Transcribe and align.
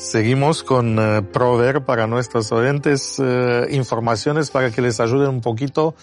Seguimos 0.00 0.62
con 0.62 0.98
uh, 0.98 1.22
proveer 1.22 1.84
para 1.84 2.06
nuestros 2.06 2.50
oyentes 2.52 3.18
uh, 3.18 3.66
informaciones 3.70 4.50
para 4.50 4.70
que 4.70 4.80
les 4.80 4.98
ayuden 4.98 5.28
un 5.28 5.40
poquito 5.42 5.94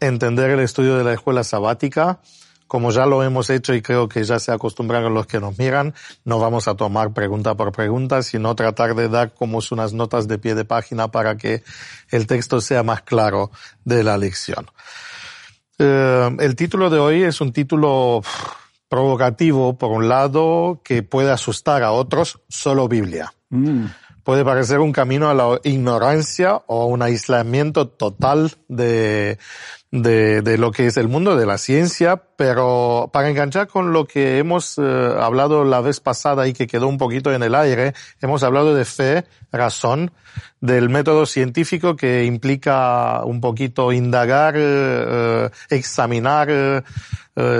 a 0.00 0.06
entender 0.06 0.48
el 0.48 0.60
estudio 0.60 0.96
de 0.96 1.04
la 1.04 1.12
escuela 1.12 1.44
sabática. 1.44 2.20
Como 2.66 2.90
ya 2.90 3.04
lo 3.04 3.22
hemos 3.22 3.50
hecho 3.50 3.74
y 3.74 3.82
creo 3.82 4.08
que 4.08 4.24
ya 4.24 4.38
se 4.38 4.50
acostumbraron 4.50 5.12
los 5.12 5.26
que 5.26 5.40
nos 5.40 5.58
miran, 5.58 5.92
no 6.24 6.38
vamos 6.38 6.68
a 6.68 6.74
tomar 6.74 7.12
pregunta 7.12 7.54
por 7.54 7.70
pregunta, 7.70 8.22
sino 8.22 8.56
tratar 8.56 8.94
de 8.94 9.10
dar 9.10 9.34
como 9.34 9.60
unas 9.70 9.92
notas 9.92 10.26
de 10.26 10.38
pie 10.38 10.54
de 10.54 10.64
página 10.64 11.08
para 11.08 11.36
que 11.36 11.62
el 12.10 12.26
texto 12.26 12.62
sea 12.62 12.82
más 12.82 13.02
claro 13.02 13.50
de 13.84 14.02
la 14.04 14.16
lección. 14.16 14.70
Uh, 15.78 16.40
el 16.40 16.56
título 16.56 16.88
de 16.88 16.98
hoy 16.98 17.22
es 17.24 17.42
un 17.42 17.52
título 17.52 18.22
provocativo, 18.94 19.76
por 19.76 19.90
un 19.90 20.08
lado, 20.08 20.80
que 20.84 21.02
puede 21.02 21.32
asustar 21.32 21.82
a 21.82 21.90
otros, 21.90 22.38
solo 22.48 22.86
Biblia. 22.86 23.34
Mm. 23.50 23.86
Puede 24.24 24.42
parecer 24.42 24.80
un 24.80 24.92
camino 24.92 25.28
a 25.28 25.34
la 25.34 25.60
ignorancia 25.64 26.62
o 26.66 26.86
un 26.86 27.02
aislamiento 27.02 27.88
total 27.88 28.52
de, 28.68 29.38
de, 29.90 30.40
de, 30.40 30.56
lo 30.56 30.72
que 30.72 30.86
es 30.86 30.96
el 30.96 31.08
mundo 31.08 31.36
de 31.36 31.44
la 31.44 31.58
ciencia, 31.58 32.16
pero 32.36 33.10
para 33.12 33.28
enganchar 33.28 33.68
con 33.68 33.92
lo 33.92 34.06
que 34.06 34.38
hemos 34.38 34.78
eh, 34.78 34.82
hablado 34.82 35.62
la 35.64 35.82
vez 35.82 36.00
pasada 36.00 36.48
y 36.48 36.54
que 36.54 36.66
quedó 36.66 36.88
un 36.88 36.96
poquito 36.96 37.34
en 37.34 37.42
el 37.42 37.54
aire, 37.54 37.92
hemos 38.22 38.42
hablado 38.42 38.74
de 38.74 38.86
fe, 38.86 39.26
razón, 39.52 40.10
del 40.58 40.88
método 40.88 41.26
científico 41.26 41.94
que 41.94 42.24
implica 42.24 43.22
un 43.24 43.42
poquito 43.42 43.92
indagar, 43.92 44.54
eh, 44.56 45.50
examinar, 45.68 46.48
eh, 46.50 46.82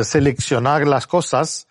seleccionar 0.03 0.87
las 0.87 1.07
cosas, 1.07 1.69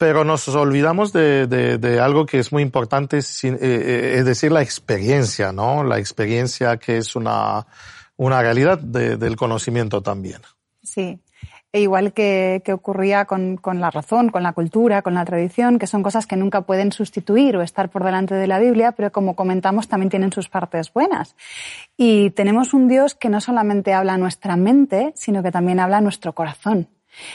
pero 0.00 0.24
nos 0.24 0.48
olvidamos 0.48 1.12
de, 1.12 1.46
de, 1.46 2.00
algo 2.00 2.24
que 2.24 2.38
es 2.38 2.52
muy 2.52 2.62
importante, 2.62 3.18
es 3.18 4.24
decir, 4.24 4.50
la 4.50 4.62
experiencia, 4.62 5.52
¿no? 5.52 5.84
La 5.84 5.98
experiencia 5.98 6.78
que 6.78 6.96
es 6.96 7.14
una 7.14 7.66
una 8.20 8.42
realidad 8.42 8.78
de, 8.78 9.16
del 9.16 9.34
conocimiento 9.34 10.02
también. 10.02 10.42
Sí. 10.82 11.20
E 11.72 11.80
igual 11.80 12.12
que, 12.12 12.60
que 12.64 12.74
ocurría 12.74 13.24
con, 13.24 13.56
con, 13.56 13.80
la 13.80 13.90
razón, 13.90 14.28
con 14.28 14.42
la 14.42 14.52
cultura, 14.52 15.00
con 15.00 15.14
la 15.14 15.24
tradición, 15.24 15.78
que 15.78 15.86
son 15.86 16.02
cosas 16.02 16.26
que 16.26 16.36
nunca 16.36 16.60
pueden 16.62 16.92
sustituir 16.92 17.56
o 17.56 17.62
estar 17.62 17.88
por 17.88 18.04
delante 18.04 18.34
de 18.34 18.46
la 18.46 18.58
Biblia, 18.58 18.92
pero 18.92 19.10
como 19.10 19.36
comentamos 19.36 19.88
también 19.88 20.10
tienen 20.10 20.32
sus 20.32 20.50
partes 20.50 20.92
buenas. 20.92 21.34
Y 21.96 22.30
tenemos 22.30 22.74
un 22.74 22.88
Dios 22.88 23.14
que 23.14 23.30
no 23.30 23.40
solamente 23.40 23.94
habla 23.94 24.18
nuestra 24.18 24.54
mente, 24.56 25.12
sino 25.16 25.42
que 25.42 25.50
también 25.50 25.80
habla 25.80 26.02
nuestro 26.02 26.34
corazón. 26.34 26.88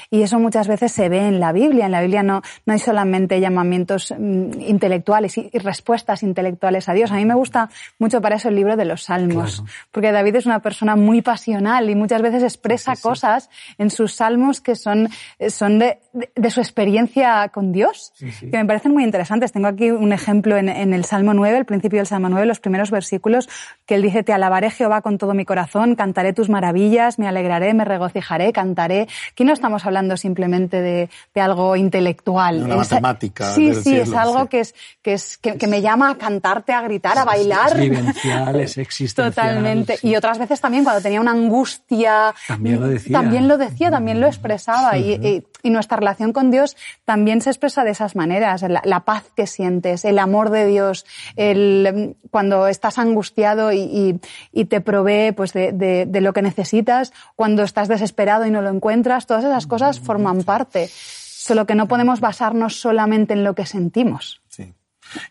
Y 0.09 0.21
eso 0.21 0.39
muchas 0.39 0.67
veces 0.67 0.91
se 0.91 1.09
ve 1.09 1.27
en 1.27 1.39
la 1.39 1.51
Biblia. 1.51 1.85
En 1.85 1.91
la 1.91 2.01
Biblia 2.01 2.23
no, 2.23 2.41
no 2.65 2.73
hay 2.73 2.79
solamente 2.79 3.39
llamamientos 3.39 4.13
mm, 4.17 4.61
intelectuales 4.61 5.37
y, 5.37 5.49
respuestas 5.53 6.23
intelectuales 6.23 6.89
a 6.89 6.93
Dios. 6.93 7.11
A 7.11 7.15
mí 7.15 7.25
me 7.25 7.33
gusta 7.33 7.69
mucho 7.99 8.21
para 8.21 8.35
eso 8.35 8.49
el 8.49 8.55
libro 8.55 8.75
de 8.75 8.85
los 8.85 9.03
Salmos, 9.03 9.63
porque 9.91 10.11
David 10.11 10.35
es 10.35 10.45
una 10.45 10.59
persona 10.59 10.95
muy 10.95 11.21
pasional 11.21 11.89
y 11.89 11.95
muchas 11.95 12.21
veces 12.21 12.43
expresa 12.43 12.95
cosas 12.95 13.49
en 13.77 13.89
sus 13.89 14.13
salmos 14.13 14.61
que 14.61 14.75
son, 14.75 15.09
son 15.49 15.79
de, 15.79 15.99
de, 16.35 16.49
su 16.49 16.59
experiencia 16.59 17.49
con 17.49 17.71
Dios, 17.71 18.13
que 18.19 18.57
me 18.57 18.65
parecen 18.65 18.93
muy 18.93 19.03
interesantes. 19.03 19.51
Tengo 19.51 19.67
aquí 19.67 19.91
un 19.91 20.13
ejemplo 20.13 20.57
en, 20.57 20.69
en, 20.69 20.93
el 20.93 21.05
Salmo 21.05 21.33
9, 21.33 21.57
el 21.57 21.65
principio 21.65 21.99
del 21.99 22.07
Salmo 22.07 22.29
9, 22.29 22.45
los 22.45 22.59
primeros 22.59 22.91
versículos, 22.91 23.49
que 23.85 23.95
él 23.95 24.01
dice, 24.01 24.23
te 24.23 24.33
alabaré 24.33 24.71
Jehová 24.71 25.01
con 25.01 25.17
todo 25.17 25.33
mi 25.33 25.45
corazón, 25.45 25.95
cantaré 25.95 26.33
tus 26.33 26.49
maravillas, 26.49 27.19
me 27.19 27.27
alegraré, 27.27 27.73
me 27.73 27.85
regocijaré, 27.85 28.51
cantaré. 28.53 29.07
¿Quién 29.35 29.47
no 29.47 29.53
estamos 29.53 29.85
hablando 29.85 30.17
simplemente 30.17 30.81
de, 30.81 31.09
de 31.33 31.41
algo 31.41 31.75
intelectual. 31.75 32.63
Una 32.63 32.81
es, 32.81 32.91
matemática. 32.91 33.51
Sí, 33.53 33.73
sí, 33.75 33.95
es 33.95 34.13
algo 34.13 34.43
sí. 34.43 34.47
que 34.49 34.59
es, 34.61 34.75
que 35.01 35.13
es, 35.13 35.37
que, 35.37 35.57
que, 35.57 35.67
me 35.67 35.81
llama 35.81 36.11
a 36.11 36.17
cantarte, 36.17 36.73
a 36.73 36.81
gritar, 36.81 37.17
a 37.17 37.25
bailar. 37.25 37.73
Es 37.73 37.79
vivencial, 37.79 38.59
es 38.59 38.77
existencial. 38.77 39.33
Totalmente. 39.33 39.97
Y 40.01 40.15
otras 40.15 40.37
veces 40.39 40.59
también 40.61 40.83
cuando 40.83 41.01
tenía 41.01 41.21
una 41.21 41.31
angustia. 41.31 42.33
También 42.47 42.79
lo 42.79 42.87
decía. 42.87 43.19
También 43.19 43.47
lo 43.47 43.57
decía, 43.57 43.91
también 43.91 44.19
lo 44.19 44.27
expresaba. 44.27 44.97
Y, 44.97 45.13
y, 45.13 45.43
y, 45.63 45.69
nuestra 45.69 45.97
relación 46.05 46.33
con 46.33 46.51
Dios 46.51 46.77
también 47.03 47.41
se 47.41 47.49
expresa 47.49 47.83
de 47.83 47.91
esas 47.91 48.15
maneras. 48.15 48.61
La, 48.61 48.81
la 48.85 48.99
paz 49.01 49.23
que 49.35 49.47
sientes, 49.47 50.05
el 50.05 50.19
amor 50.19 50.51
de 50.51 50.67
Dios, 50.67 51.05
el, 51.35 52.15
cuando 52.29 52.67
estás 52.67 52.99
angustiado 52.99 53.73
y, 53.73 54.19
y 54.53 54.65
te 54.65 54.81
provee 54.81 55.31
pues 55.31 55.51
de, 55.53 55.71
de, 55.71 56.05
de 56.05 56.21
lo 56.21 56.31
que 56.31 56.41
necesitas, 56.41 57.11
cuando 57.35 57.63
estás 57.63 57.87
desesperado 57.87 58.45
y 58.45 58.51
no 58.51 58.61
lo 58.61 58.69
encuentras, 58.69 59.25
todas 59.25 59.43
esas 59.43 59.65
cosas 59.65 59.99
forman 59.99 60.43
parte, 60.43 60.89
solo 60.91 61.65
que 61.65 61.75
no 61.75 61.87
podemos 61.87 62.19
basarnos 62.19 62.79
solamente 62.79 63.33
en 63.33 63.43
lo 63.43 63.55
que 63.55 63.65
sentimos. 63.65 64.41
Sí. 64.47 64.73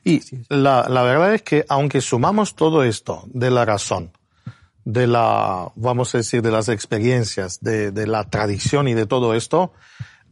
Y 0.05 0.21
la, 0.49 0.87
la 0.89 1.03
verdad 1.03 1.34
es 1.34 1.43
que 1.43 1.65
aunque 1.69 2.01
sumamos 2.01 2.55
todo 2.57 2.83
esto 2.83 3.25
de 3.27 3.51
la 3.51 3.65
razón, 3.65 4.11
de 4.84 5.07
la, 5.07 5.73
vamos 5.77 6.15
a 6.15 6.19
decir, 6.19 6.43
de 6.43 6.51
las 6.51 6.69
experiencias, 6.69 7.61
de, 7.61 7.91
de 7.91 8.07
la 8.07 8.25
tradición 8.25 8.87
y 8.87 8.95
de 8.95 9.07
todo 9.07 9.34
esto, 9.34 9.73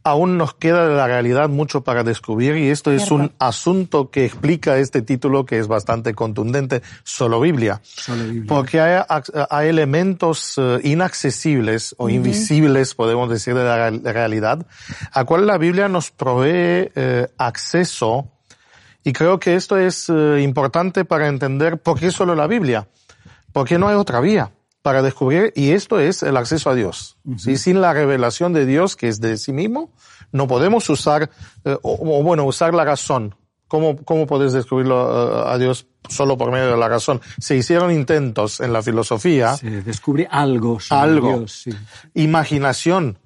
aún 0.03 0.37
nos 0.37 0.53
queda 0.53 0.87
de 0.87 0.95
la 0.95 1.07
realidad 1.07 1.49
mucho 1.49 1.81
para 1.81 2.03
descubrir 2.03 2.57
y 2.57 2.69
esto 2.69 2.91
es 2.91 3.11
un 3.11 3.31
asunto 3.39 4.09
que 4.09 4.25
explica 4.25 4.77
este 4.77 5.01
título 5.01 5.45
que 5.45 5.59
es 5.59 5.67
bastante 5.67 6.13
contundente, 6.13 6.81
solo 7.03 7.39
Biblia. 7.39 7.81
Solo 7.83 8.23
Biblia. 8.23 8.45
Porque 8.47 8.81
hay, 8.81 9.01
hay 9.49 9.67
elementos 9.69 10.57
uh, 10.57 10.79
inaccesibles 10.83 11.95
o 11.97 12.05
uh 12.05 12.09
-huh. 12.09 12.13
invisibles, 12.15 12.95
podemos 12.95 13.29
decir, 13.29 13.55
de 13.55 13.63
la 13.63 13.89
realidad, 14.11 14.65
a 15.11 15.23
cual 15.23 15.47
la 15.47 15.57
Biblia 15.57 15.87
nos 15.87 16.11
provee 16.11 16.91
uh, 16.95 17.25
acceso 17.37 18.29
y 19.03 19.13
creo 19.13 19.39
que 19.39 19.55
esto 19.55 19.77
es 19.77 20.09
eh, 20.09 20.39
importante 20.41 21.03
para 21.03 21.27
entender 21.27 21.77
por 21.77 21.99
qué 21.99 22.09
solo 22.09 22.35
la 22.35 22.47
Biblia, 22.47 22.87
porque 23.51 23.77
no 23.77 23.89
hay 23.89 23.95
otra 23.95 24.21
vía 24.21 24.51
para 24.83 25.01
descubrir, 25.01 25.51
y 25.55 25.71
esto 25.71 25.99
es 25.99 26.21
el 26.21 26.37
acceso 26.37 26.69
a 26.69 26.75
Dios. 26.75 27.17
Uh 27.23 27.31
-huh. 27.31 27.39
¿sí? 27.39 27.57
Sin 27.57 27.81
la 27.81 27.93
revelación 27.93 28.53
de 28.53 28.65
Dios, 28.67 28.95
que 28.95 29.07
es 29.07 29.19
de 29.19 29.37
sí 29.37 29.51
mismo, 29.51 29.89
no 30.31 30.45
podemos 30.47 30.87
usar, 30.89 31.31
eh, 31.65 31.77
o, 31.81 32.19
o, 32.19 32.21
bueno, 32.21 32.43
usar 32.45 32.73
la 32.75 32.85
razón. 32.85 33.33
¿Cómo, 33.67 33.95
cómo 34.05 34.27
puedes 34.27 34.53
descubrirlo 34.53 34.97
uh, 34.97 35.47
a 35.47 35.57
Dios 35.57 35.87
solo 36.07 36.37
por 36.37 36.51
medio 36.51 36.69
de 36.69 36.77
la 36.77 36.87
razón? 36.87 37.21
Se 37.39 37.55
hicieron 37.55 37.91
intentos 37.91 38.59
en 38.59 38.71
la 38.71 38.83
filosofía. 38.83 39.55
Se 39.57 39.81
descubre 39.81 40.27
algo 40.29 40.79
sobre 40.79 41.01
algo. 41.01 41.37
Dios. 41.39 41.63
Sí. 41.63 41.71
Imaginación. 42.13 43.17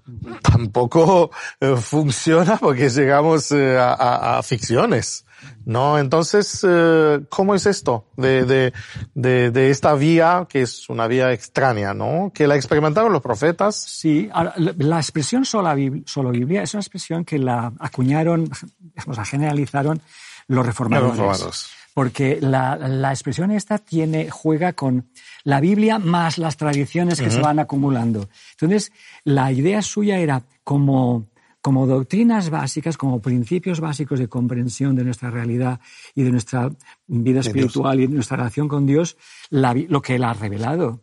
Tampoco 0.42 1.32
uh, 1.60 1.76
funciona 1.76 2.56
porque 2.56 2.90
llegamos 2.90 3.52
eh, 3.52 3.78
a, 3.78 3.94
a, 3.94 4.38
a 4.38 4.44
ficciones. 4.44 5.26
¿No? 5.66 5.98
Entonces, 6.00 6.66
eh, 6.68 7.22
¿cómo 7.30 7.56
es 7.56 7.66
esto 7.66 8.06
de, 8.16 8.46
de, 8.46 8.74
de, 9.14 9.52
de, 9.52 9.70
esta 9.70 9.94
vía 9.96 10.48
que 10.50 10.62
es 10.62 10.90
una 10.90 11.08
vía 11.08 11.32
extraña, 11.34 11.94
¿no? 11.94 12.32
Que 12.34 12.48
la 12.48 12.56
experimentaron 12.56 13.12
los 13.12 13.22
profetas. 13.22 13.76
Sí, 13.76 14.30
la 14.78 14.98
expresión 14.98 15.46
sola, 15.46 15.76
solo 16.06 16.32
Biblia 16.32 16.64
es 16.64 16.74
una 16.74 16.82
expresión 16.82 17.26
que 17.26 17.40
la 17.40 17.74
acuñaron, 17.80 18.50
o 19.08 19.14
sea, 19.14 19.26
generalizaron 19.26 20.02
los 20.48 20.66
reformadores. 20.66 21.18
Los. 21.42 21.70
Porque 21.94 22.38
la, 22.40 22.76
la 22.76 23.10
expresión 23.10 23.50
esta 23.50 23.80
tiene, 23.80 24.30
juega 24.30 24.74
con 24.74 25.10
la 25.44 25.60
Biblia 25.60 25.98
más 25.98 26.38
las 26.38 26.56
tradiciones 26.56 27.20
que 27.20 27.26
uh 27.26 27.30
-huh. 27.30 27.36
se 27.36 27.42
van 27.42 27.58
acumulando. 27.58 28.30
Entonces, 28.52 28.92
la 29.24 29.52
idea 29.52 29.82
suya 29.82 30.20
era 30.20 30.44
como 30.64 31.26
como 31.68 31.86
doctrinas 31.86 32.50
básicas, 32.50 32.96
como 32.96 33.22
principios 33.22 33.82
básicos 33.82 34.20
de 34.20 34.30
comprensión 34.30 34.96
de 34.96 35.04
nuestra 35.04 35.30
realidad 35.30 35.82
y 36.16 36.24
de 36.24 36.32
nuestra 36.32 36.72
vida 37.08 37.42
espiritual 37.42 38.00
y 38.00 38.08
de 38.08 38.14
nuestra 38.14 38.38
relación 38.38 38.70
con 38.70 38.86
Dios, 38.86 39.18
la, 39.50 39.74
lo 39.74 40.02
que 40.02 40.16
Él 40.16 40.24
ha 40.24 40.32
revelado. 40.32 41.02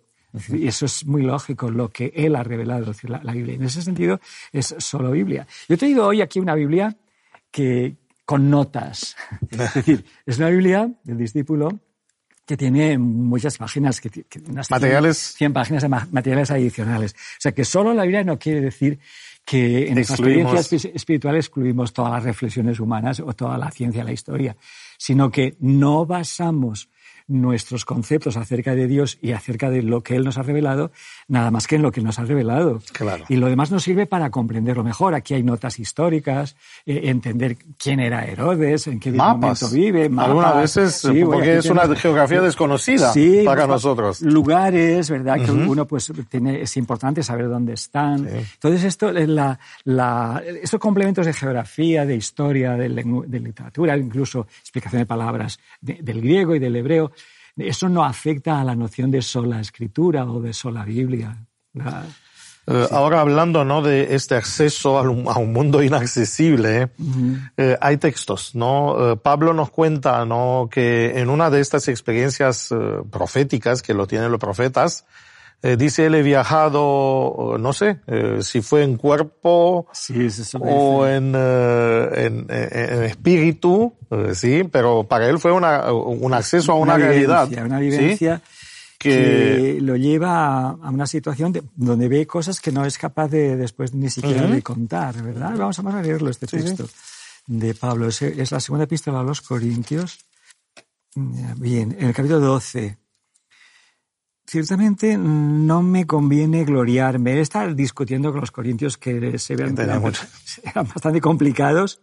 Y 0.48 0.66
eso 0.66 0.86
es 0.86 1.04
muy 1.04 1.20
lógico, 1.20 1.70
lo 1.70 1.90
que 1.90 2.14
Él 2.16 2.34
ha 2.34 2.42
revelado, 2.42 2.86
decir, 2.86 3.10
la, 3.10 3.20
Biblia. 3.20 3.56
En 3.56 3.64
ese 3.64 3.82
sentido, 3.82 4.20
es 4.54 4.74
solo 4.78 5.10
Biblia. 5.10 5.46
Yo 5.68 5.74
he 5.74 5.76
traído 5.76 6.06
hoy 6.06 6.22
aquí 6.22 6.40
una 6.40 6.54
Biblia 6.54 6.96
que, 7.50 7.96
con 8.24 8.48
notas. 8.48 9.16
es 9.50 9.74
decir, 9.74 10.02
es 10.24 10.38
una 10.38 10.48
Biblia 10.48 10.90
del 11.04 11.18
discípulo 11.18 11.78
que 12.46 12.56
tiene 12.56 12.96
muchas 12.96 13.58
páginas, 13.58 14.00
que, 14.00 14.08
que 14.08 14.40
materiales 14.70 15.18
100 15.18 15.52
páginas 15.52 15.82
de 15.82 15.88
materiales 15.90 16.50
adicionales. 16.50 17.12
O 17.12 17.40
sea 17.40 17.52
que 17.52 17.66
solo 17.66 17.92
la 17.92 18.04
Biblia 18.04 18.24
no 18.24 18.38
quiere 18.38 18.62
decir 18.62 18.98
que 19.44 19.88
en 19.88 19.94
nuestra 19.94 20.16
experiencia 20.16 20.90
espiritual 20.94 21.36
excluimos 21.36 21.92
todas 21.92 22.12
las 22.12 22.24
reflexiones 22.24 22.80
humanas 22.80 23.20
o 23.20 23.32
toda 23.34 23.58
la 23.58 23.70
ciencia, 23.70 24.02
la 24.02 24.12
historia, 24.12 24.56
sino 24.96 25.30
que 25.30 25.56
no 25.60 26.06
basamos 26.06 26.88
nuestros 27.26 27.84
conceptos 27.84 28.36
acerca 28.36 28.74
de 28.74 28.86
Dios 28.86 29.18
y 29.22 29.32
acerca 29.32 29.70
de 29.70 29.82
lo 29.82 30.02
que 30.02 30.16
Él 30.16 30.24
nos 30.24 30.36
ha 30.38 30.42
revelado, 30.42 30.92
nada 31.28 31.50
más 31.50 31.66
que 31.66 31.76
en 31.76 31.82
lo 31.82 31.90
que 31.90 32.00
nos 32.00 32.18
ha 32.18 32.24
revelado. 32.24 32.80
Claro. 32.92 33.24
Y 33.28 33.36
lo 33.36 33.48
demás 33.48 33.70
nos 33.70 33.82
sirve 33.82 34.06
para 34.06 34.30
comprenderlo 34.30 34.84
mejor. 34.84 35.14
Aquí 35.14 35.34
hay 35.34 35.42
notas 35.42 35.78
históricas, 35.78 36.56
eh, 36.84 37.02
entender 37.04 37.56
quién 37.78 38.00
era 38.00 38.24
Herodes, 38.26 38.86
en 38.86 39.00
qué 39.00 39.12
momento 39.12 39.68
vive. 39.70 40.08
Mapas. 40.08 40.28
Algunas 40.28 40.56
veces, 40.56 41.02
porque 41.24 41.58
es 41.58 41.66
una 41.66 41.94
geografía 41.96 42.40
desconocida 42.42 43.12
para 43.44 43.66
nosotros. 43.66 44.20
Lugares, 44.20 45.08
¿verdad? 45.08 45.42
Que 45.44 45.50
uno, 45.50 45.86
pues, 45.86 46.12
tiene, 46.28 46.60
es 46.60 46.76
importante 46.76 47.22
saber 47.22 47.48
dónde 47.48 47.72
están. 47.72 48.28
Entonces, 48.28 48.84
esto, 48.84 49.12
la, 49.12 49.58
la, 49.84 50.42
estos 50.62 50.80
complementos 50.80 51.26
de 51.26 51.32
geografía, 51.32 52.04
de 52.04 52.16
historia, 52.16 52.72
de, 52.72 52.88
de 52.88 53.40
literatura, 53.40 53.96
incluso 53.96 54.46
explicación 54.60 55.00
de 55.00 55.06
palabras 55.06 55.58
del 55.80 56.20
griego 56.20 56.54
y 56.54 56.58
del 56.58 56.76
hebreo, 56.76 57.12
eso 57.56 57.88
no 57.88 58.04
afecta 58.04 58.60
a 58.60 58.64
la 58.64 58.74
noción 58.74 59.10
de 59.10 59.22
sola 59.22 59.60
escritura 59.60 60.24
o 60.24 60.40
de 60.40 60.52
sola 60.52 60.84
Biblia. 60.84 61.36
Eh, 62.66 62.88
ahora 62.90 63.20
hablando 63.20 63.64
¿no? 63.64 63.82
de 63.82 64.14
este 64.14 64.36
acceso 64.36 64.98
a 64.98 65.02
un, 65.38 65.52
mundo 65.52 65.82
inaccesible, 65.82 66.90
eh, 67.56 67.76
hay 67.80 67.98
textos, 67.98 68.54
¿no? 68.54 69.12
Eh, 69.12 69.16
Pablo 69.16 69.52
nos 69.52 69.70
cuenta 69.70 70.24
¿no? 70.24 70.68
que 70.70 71.18
en 71.20 71.28
una 71.28 71.50
de 71.50 71.60
estas 71.60 71.88
experiencias 71.88 72.70
proféticas 73.10 73.82
que 73.82 73.92
lo 73.92 74.06
tienen 74.06 74.30
los 74.30 74.40
profetas, 74.40 75.04
eh, 75.66 75.78
dice 75.78 76.04
él 76.04 76.14
he 76.14 76.22
viajado, 76.22 77.56
no 77.58 77.72
sé, 77.72 77.98
eh, 78.06 78.40
si 78.42 78.60
fue 78.60 78.82
en 78.82 78.98
cuerpo 78.98 79.86
o 80.60 81.06
en, 81.06 81.32
eh, 81.34 82.08
en, 82.16 82.46
en, 82.50 83.02
espíritu, 83.04 83.94
sí, 84.34 84.64
pero 84.70 85.04
para 85.04 85.26
él 85.26 85.38
fue 85.38 85.52
una, 85.52 85.90
un 85.90 86.34
acceso 86.34 86.72
a 86.72 86.74
una, 86.74 86.98
realidad. 86.98 87.48
Una 87.64 87.78
vivencia 87.78 88.42
que... 88.98 89.78
lo 89.80 89.96
lleva 89.96 90.68
a 90.68 90.90
una 90.90 91.06
situación 91.06 91.58
donde 91.74 92.08
ve 92.08 92.26
cosas 92.26 92.60
que 92.60 92.70
no 92.70 92.84
es 92.84 92.98
capaz 92.98 93.28
de 93.28 93.56
después 93.56 93.94
ni 93.94 94.10
siquiera 94.10 94.46
de 94.46 94.60
contar, 94.60 95.22
¿verdad? 95.22 95.54
Vamos, 95.56 95.78
a 95.78 96.02
leerlo, 96.02 96.28
este 96.28 96.46
texto 96.46 96.86
de 97.46 97.74
Pablo. 97.74 98.08
Es, 98.08 98.20
es 98.20 98.52
la 98.52 98.60
segunda 98.60 98.84
epístola 98.84 99.20
a 99.20 99.22
los 99.22 99.40
Corintios. 99.40 100.26
Bien, 101.14 101.96
en 101.98 102.08
el 102.08 102.12
capítulo 102.12 102.40
12 102.40 102.98
ciertamente 104.46 105.16
no 105.16 105.82
me 105.82 106.06
conviene 106.06 106.64
gloriarme. 106.64 107.40
Estar 107.40 107.74
discutiendo 107.74 108.30
con 108.32 108.40
los 108.40 108.50
corintios 108.50 108.96
que 108.96 109.38
se 109.38 109.56
vean 109.56 109.78
eran 109.78 110.02
bastante 110.74 111.20
complicados. 111.20 112.00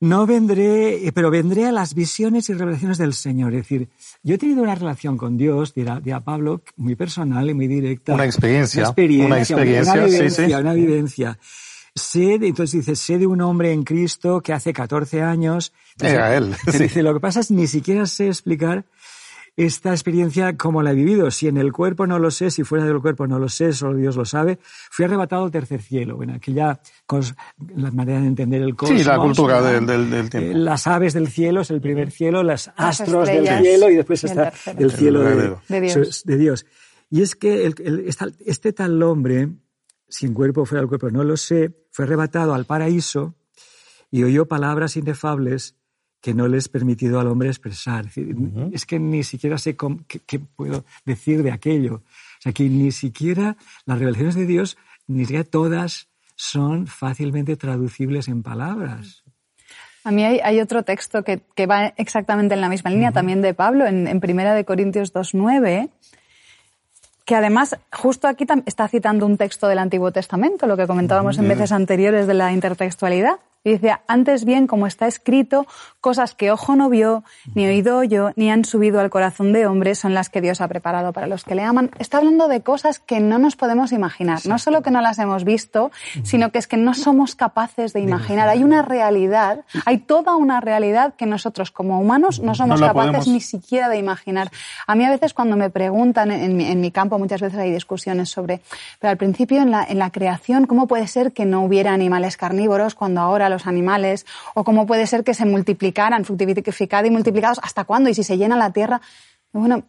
No 0.00 0.26
vendré, 0.26 1.12
pero 1.14 1.30
vendré 1.30 1.66
a 1.66 1.70
las 1.70 1.94
visiones 1.94 2.48
y 2.48 2.54
revelaciones 2.54 2.98
del 2.98 3.14
Señor. 3.14 3.54
Es 3.54 3.60
decir, 3.60 3.88
yo 4.24 4.34
he 4.34 4.38
tenido 4.38 4.60
una 4.60 4.74
relación 4.74 5.16
con 5.16 5.36
Dios, 5.36 5.74
dirá, 5.74 6.00
Pablo, 6.24 6.62
muy 6.76 6.96
personal 6.96 7.48
y 7.48 7.54
muy 7.54 7.68
directa. 7.68 8.14
Una 8.14 8.24
experiencia. 8.24 8.80
Una 8.80 8.88
experiencia, 8.88 9.28
una, 9.28 9.38
experiencia, 9.38 9.92
una 9.92 10.04
vivencia. 10.04 10.58
Una 10.58 10.72
vivencia. 10.74 11.38
Sé, 11.94 12.34
entonces 12.34 12.84
dice, 12.84 12.96
sé 12.96 13.18
de 13.18 13.28
un 13.28 13.42
hombre 13.42 13.72
en 13.72 13.84
Cristo 13.84 14.40
que 14.40 14.52
hace 14.52 14.72
14 14.72 15.22
años. 15.22 15.72
Era 16.00 16.36
él. 16.36 16.56
Dice, 16.78 17.02
lo 17.02 17.14
que 17.14 17.20
pasa 17.20 17.38
es 17.40 17.50
ni 17.50 17.66
siquiera 17.66 18.06
sé 18.06 18.28
explicar 18.28 18.84
esta 19.56 19.90
experiencia 19.90 20.56
como 20.56 20.82
la 20.82 20.92
he 20.92 20.94
vivido. 20.94 21.30
Si 21.30 21.46
en 21.46 21.56
el 21.56 21.72
cuerpo 21.72 22.06
no 22.06 22.18
lo 22.18 22.30
sé, 22.30 22.50
si 22.50 22.64
fuera 22.64 22.84
del 22.84 23.00
cuerpo 23.00 23.26
no 23.26 23.38
lo 23.38 23.48
sé, 23.48 23.72
solo 23.72 23.96
Dios 23.96 24.16
lo 24.16 24.24
sabe. 24.24 24.58
Fui 24.62 25.04
arrebatado 25.04 25.44
al 25.44 25.50
tercer 25.50 25.82
cielo. 25.82 26.16
Bueno, 26.16 26.34
aquella 26.34 26.80
la 27.76 27.90
manera 27.90 28.20
de 28.20 28.26
entender 28.26 28.62
el 28.62 28.74
cosmos. 28.74 29.00
Sí, 29.00 29.04
la 29.06 29.18
cultura 29.18 29.60
del, 29.60 29.86
del, 29.86 30.30
tiempo. 30.30 30.38
Eh, 30.38 30.54
las 30.54 30.86
aves 30.86 31.12
del 31.12 31.28
cielo 31.28 31.60
es 31.60 31.70
el 31.70 31.80
primer 31.80 32.10
cielo, 32.10 32.42
las 32.42 32.72
astros 32.76 33.28
del 33.28 33.46
cielo 33.46 33.90
y 33.90 33.96
después 33.96 34.24
está 34.24 34.52
el, 34.78 34.90
cielo 34.90 35.22
de, 35.22 36.38
Dios. 36.38 36.66
Y 37.10 37.20
es 37.20 37.36
que 37.36 37.66
el, 37.66 38.06
este 38.46 38.72
tal 38.72 39.02
hombre, 39.02 39.50
sin 40.08 40.32
cuerpo 40.32 40.64
fuera 40.64 40.80
del 40.80 40.88
cuerpo, 40.88 41.10
no 41.10 41.24
lo 41.24 41.36
sé, 41.36 41.72
fue 41.90 42.06
arrebatado 42.06 42.54
al 42.54 42.64
paraíso 42.64 43.34
y 44.10 44.24
oyó 44.24 44.46
palabras 44.46 44.96
inefables 44.96 45.76
que 46.22 46.32
no 46.32 46.46
les 46.48 46.66
he 46.66 46.68
permitido 46.70 47.20
al 47.20 47.26
hombre 47.26 47.48
expresar. 47.48 48.06
Es, 48.72 48.86
que 48.86 48.98
ni 48.98 49.24
siquiera 49.24 49.58
sé 49.58 49.76
qué, 50.06 50.38
puedo 50.38 50.84
decir 51.04 51.42
de 51.42 51.50
aquello. 51.50 51.96
O 51.96 52.40
sea, 52.40 52.52
que 52.52 52.64
ni 52.68 52.92
siquiera 52.92 53.56
las 53.84 53.98
revelaciones 53.98 54.36
de 54.36 54.46
Dios, 54.46 54.78
ni 55.08 55.24
siquiera 55.24 55.44
todas 55.44 56.08
son 56.36 56.86
fácilmente 56.86 57.56
traducibles 57.56 58.28
en 58.28 58.42
palabras. 58.42 59.24
A 60.04 60.12
mí 60.12 60.24
hay, 60.24 60.60
otro 60.60 60.84
texto 60.84 61.22
que, 61.24 61.42
va 61.66 61.92
exactamente 61.96 62.54
en 62.54 62.60
la 62.60 62.68
misma 62.68 62.90
línea, 62.90 63.12
también 63.12 63.42
de 63.42 63.54
Pablo, 63.54 63.86
en, 63.86 64.06
en 64.06 64.20
Primera 64.20 64.54
de 64.54 64.64
Corintios 64.64 65.12
2.9, 65.12 65.90
que 67.24 67.34
además 67.34 67.76
justo 67.92 68.28
aquí 68.28 68.46
está 68.66 68.88
citando 68.88 69.26
un 69.26 69.36
texto 69.36 69.68
del 69.68 69.78
Antiguo 69.78 70.12
Testamento, 70.12 70.66
lo 70.66 70.76
que 70.76 70.86
comentábamos 70.86 71.38
en 71.38 71.48
veces 71.48 71.72
anteriores 71.72 72.26
de 72.26 72.34
la 72.34 72.52
intertextualidad. 72.52 73.38
Y 73.64 73.72
dice, 73.72 73.96
antes 74.08 74.44
bien, 74.44 74.66
como 74.66 74.88
está 74.88 75.06
escrito, 75.06 75.66
cosas 76.00 76.34
que 76.34 76.50
ojo 76.50 76.74
no 76.74 76.88
vio, 76.88 77.22
ni 77.54 77.64
oído 77.66 77.98
oyó, 77.98 78.32
ni 78.34 78.50
han 78.50 78.64
subido 78.64 78.98
al 78.98 79.08
corazón 79.08 79.52
de 79.52 79.66
hombre, 79.66 79.94
son 79.94 80.14
las 80.14 80.30
que 80.30 80.40
Dios 80.40 80.60
ha 80.60 80.66
preparado 80.66 81.12
para 81.12 81.28
los 81.28 81.44
que 81.44 81.54
le 81.54 81.62
aman. 81.62 81.90
Está 82.00 82.18
hablando 82.18 82.48
de 82.48 82.62
cosas 82.62 82.98
que 82.98 83.20
no 83.20 83.38
nos 83.38 83.54
podemos 83.54 83.92
imaginar. 83.92 84.40
No 84.46 84.58
solo 84.58 84.82
que 84.82 84.90
no 84.90 85.00
las 85.00 85.20
hemos 85.20 85.44
visto, 85.44 85.92
sino 86.24 86.50
que 86.50 86.58
es 86.58 86.66
que 86.66 86.76
no 86.76 86.92
somos 86.92 87.36
capaces 87.36 87.92
de 87.92 88.00
imaginar. 88.00 88.48
Hay 88.48 88.64
una 88.64 88.82
realidad, 88.82 89.64
hay 89.84 89.98
toda 89.98 90.34
una 90.34 90.60
realidad 90.60 91.14
que 91.14 91.26
nosotros 91.26 91.70
como 91.70 92.00
humanos 92.00 92.40
no 92.40 92.56
somos 92.56 92.80
capaces 92.80 93.28
ni 93.28 93.40
siquiera 93.40 93.88
de 93.88 93.98
imaginar. 93.98 94.50
A 94.88 94.96
mí 94.96 95.04
a 95.04 95.10
veces 95.10 95.34
cuando 95.34 95.56
me 95.56 95.70
preguntan, 95.70 96.32
en 96.32 96.56
mi, 96.56 96.64
en 96.66 96.80
mi, 96.80 96.90
campo 96.90 97.16
muchas 97.16 97.40
veces 97.40 97.60
hay 97.60 97.70
discusiones 97.70 98.28
sobre, 98.28 98.60
pero 98.98 99.12
al 99.12 99.16
principio 99.16 99.62
en 99.62 99.70
la, 99.70 99.84
en 99.84 100.00
la 100.00 100.10
creación, 100.10 100.66
¿cómo 100.66 100.88
puede 100.88 101.06
ser 101.06 101.32
que 101.32 101.44
no 101.44 101.62
hubiera 101.62 101.92
animales 101.92 102.36
carnívoros 102.36 102.96
cuando 102.96 103.20
ahora 103.20 103.51
los 103.52 103.66
animales, 103.66 104.26
o 104.54 104.64
cómo 104.64 104.86
puede 104.86 105.06
ser 105.06 105.24
que 105.24 105.34
se 105.34 105.44
multiplicaran, 105.44 106.24
fructificado 106.24 107.06
y 107.06 107.10
multiplicados, 107.10 107.60
¿hasta 107.62 107.84
cuándo? 107.84 108.10
Y 108.10 108.14
si 108.14 108.24
se 108.24 108.36
llena 108.36 108.56
la 108.56 108.72
tierra. 108.72 109.00
Bueno, 109.52 109.84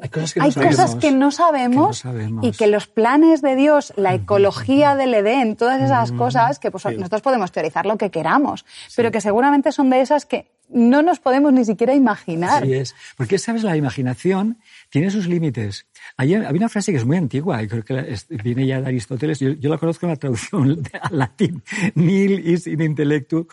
hay 0.00 0.08
cosas 0.52 0.94
que, 0.96 1.10
no, 1.10 1.30
sabemos, 1.30 2.04
y 2.42 2.52
que 2.52 2.66
los 2.66 2.86
planes 2.86 3.42
de 3.42 3.56
Dios, 3.56 3.92
la 3.96 4.14
ecología 4.14 4.94
del 4.94 5.14
Edén, 5.14 5.56
todas 5.56 5.82
esas 5.82 6.12
cosas 6.12 6.58
que 6.58 6.70
pues, 6.70 6.84
nosotros 6.84 7.22
podemos 7.22 7.50
teorizar 7.52 7.86
lo 7.86 7.96
que 7.98 8.10
queramos, 8.10 8.64
pero 8.94 9.10
que 9.10 9.20
seguramente 9.20 9.72
son 9.72 9.90
de 9.90 10.00
esas 10.00 10.24
que 10.24 10.46
no 10.68 11.02
nos 11.02 11.18
podemos 11.18 11.52
ni 11.52 11.64
siquiera 11.64 11.94
imaginar. 11.94 12.62
Así 12.62 12.74
es, 12.74 12.94
porque 13.16 13.38
sabes, 13.38 13.64
la 13.64 13.76
imaginación 13.76 14.58
tiene 14.90 15.10
sus 15.10 15.26
límites. 15.26 15.86
Hay, 16.16 16.34
había 16.34 16.60
una 16.60 16.68
frase 16.68 16.92
que 16.92 16.98
es 16.98 17.04
muy 17.04 17.16
antigua, 17.16 17.62
y 17.62 17.68
creo 17.68 17.84
que 17.84 18.16
viene 18.42 18.66
ya 18.66 18.80
de 18.80 18.88
Aristóteles, 18.88 19.40
yo, 19.40 19.54
la 19.60 19.78
conozco 19.78 20.06
en 20.06 20.10
la 20.10 20.16
traducción 20.16 20.82
al 21.02 21.18
latín, 21.18 21.62
nil 21.94 22.38
is 22.46 22.66
in 22.66 22.82
intellectu 22.82 23.48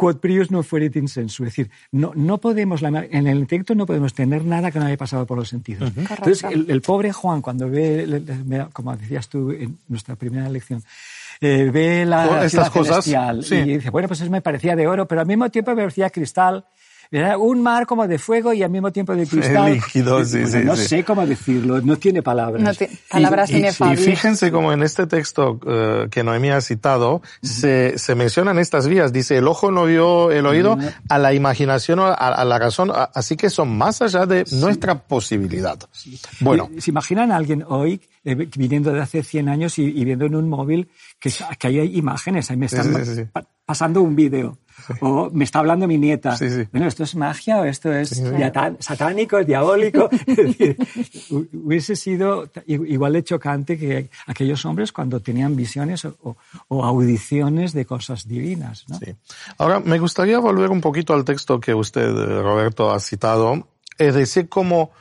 quod 0.00 0.16
prius 0.16 0.50
no 0.50 0.62
fuerit 0.62 0.96
in 0.96 1.08
sensu. 1.08 1.44
Es 1.44 1.50
decir, 1.52 1.70
no, 1.92 2.12
no 2.14 2.38
podemos, 2.38 2.80
en 2.82 3.26
el 3.26 3.38
intelecto 3.38 3.74
no 3.74 3.84
podemos 3.84 4.14
tener 4.14 4.46
nada 4.46 4.70
que 4.70 4.78
no 4.78 4.86
haya 4.86 4.96
pasado 4.96 5.26
por 5.26 5.36
los 5.36 5.50
sentidos. 5.50 5.92
Entonces, 5.94 6.42
el, 6.50 6.80
pobre 6.80 7.12
Juan, 7.12 7.42
cuando 7.42 7.68
ve, 7.68 8.22
como 8.72 8.96
decías 8.96 9.28
tú 9.28 9.50
en 9.50 9.76
nuestra 9.88 10.16
primera 10.16 10.48
lección, 10.48 10.82
eh, 11.42 11.68
ve 11.70 12.06
la 12.06 12.46
Estas 12.46 12.70
cosas, 12.70 13.06
y 13.06 13.74
dice, 13.76 13.90
bueno, 13.90 14.08
pues 14.08 14.22
eso 14.22 14.30
me 14.30 14.40
parecía 14.40 14.74
de 14.74 14.86
oro, 14.86 15.06
pero 15.06 15.20
al 15.20 15.26
mismo 15.26 15.50
tiempo 15.50 15.72
me 15.72 15.82
parecía 15.82 16.08
cristal 16.08 16.64
era 17.10 17.38
un 17.38 17.62
mar 17.62 17.86
como 17.86 18.06
de 18.06 18.18
fuego 18.18 18.52
y 18.52 18.62
al 18.62 18.70
mismo 18.70 18.92
tiempo 18.92 19.14
de 19.14 19.26
cristal. 19.28 19.72
Líquido, 19.72 20.24
sí, 20.24 20.46
sí, 20.46 20.58
no 20.64 20.76
sé 20.76 21.04
cómo 21.04 21.26
decirlo, 21.26 21.80
no 21.80 21.96
tiene 21.96 22.22
palabras. 22.22 22.62
No 22.62 22.86
palabras 23.08 23.50
y, 23.50 23.64
y, 23.64 23.96
fíjense 23.96 24.52
como 24.52 24.72
en 24.72 24.82
este 24.82 25.06
texto 25.06 25.60
uh, 25.64 26.08
que 26.08 26.22
Noemí 26.22 26.50
ha 26.50 26.60
citado, 26.60 27.22
se, 27.42 27.98
se 27.98 28.14
mencionan 28.14 28.58
estas 28.58 28.86
vías. 28.86 29.12
Dice, 29.12 29.38
el 29.38 29.48
ojo 29.48 29.70
no 29.70 29.86
vio 29.86 30.30
el 30.30 30.46
oído, 30.46 30.78
a 31.08 31.18
la 31.18 31.34
imaginación, 31.34 32.00
a, 32.00 32.12
a 32.12 32.44
la 32.44 32.58
razón, 32.58 32.92
así 32.94 33.36
que 33.36 33.50
son 33.50 33.76
más 33.76 34.02
allá 34.02 34.26
de 34.26 34.44
nuestra 34.52 34.98
posibilidad. 34.98 35.78
Bueno. 36.40 36.70
¿Se 36.78 36.90
imaginan 36.90 37.32
a 37.32 37.36
alguien 37.36 37.64
hoy 37.66 38.00
eh, 38.22 38.34
viniendo 38.34 38.92
de 38.92 39.00
hace 39.00 39.22
100 39.22 39.48
años 39.48 39.78
y, 39.78 40.04
viendo 40.04 40.26
en 40.26 40.34
un 40.34 40.48
móvil 40.48 40.90
que, 41.18 41.32
que 41.58 41.66
hay 41.68 41.96
imágenes, 41.96 42.50
ahí 42.50 42.56
me 42.56 42.66
están 42.66 42.92
pasando 43.64 44.02
un 44.02 44.14
vídeo. 44.14 44.58
O 45.00 45.30
me 45.30 45.44
está 45.44 45.60
hablando 45.60 45.86
mi 45.86 45.98
nieta. 45.98 46.36
Bueno, 46.72 46.86
¿esto 46.86 47.04
es 47.04 47.14
magia 47.14 47.60
o 47.60 47.64
esto 47.64 47.92
es 47.92 48.22
satánico, 48.80 49.38
es 49.38 49.46
diabólico? 49.46 50.08
es 50.26 50.36
decir, 50.36 50.76
hubiese 51.30 51.96
sido 51.96 52.48
igual 52.66 53.12
de 53.14 53.24
chocante 53.24 53.78
que 53.78 54.10
aquellos 54.26 54.64
hombres 54.64 54.92
cuando 54.92 55.20
tenían 55.20 55.56
visiones 55.56 56.04
o, 56.04 56.36
audiciones 56.84 57.72
de 57.72 57.84
cosas 57.84 58.26
divinas. 58.26 58.84
¿no? 58.88 58.98
Ahora, 59.58 59.80
me 59.80 59.98
gustaría 59.98 60.38
volver 60.38 60.70
un 60.70 60.80
poquito 60.80 61.14
al 61.14 61.24
texto 61.24 61.60
que 61.60 61.74
usted, 61.74 62.12
Roberto, 62.42 62.90
ha 62.90 63.00
citado. 63.00 63.68
Es 63.98 64.14
decir, 64.14 64.48
cómo 64.48 64.92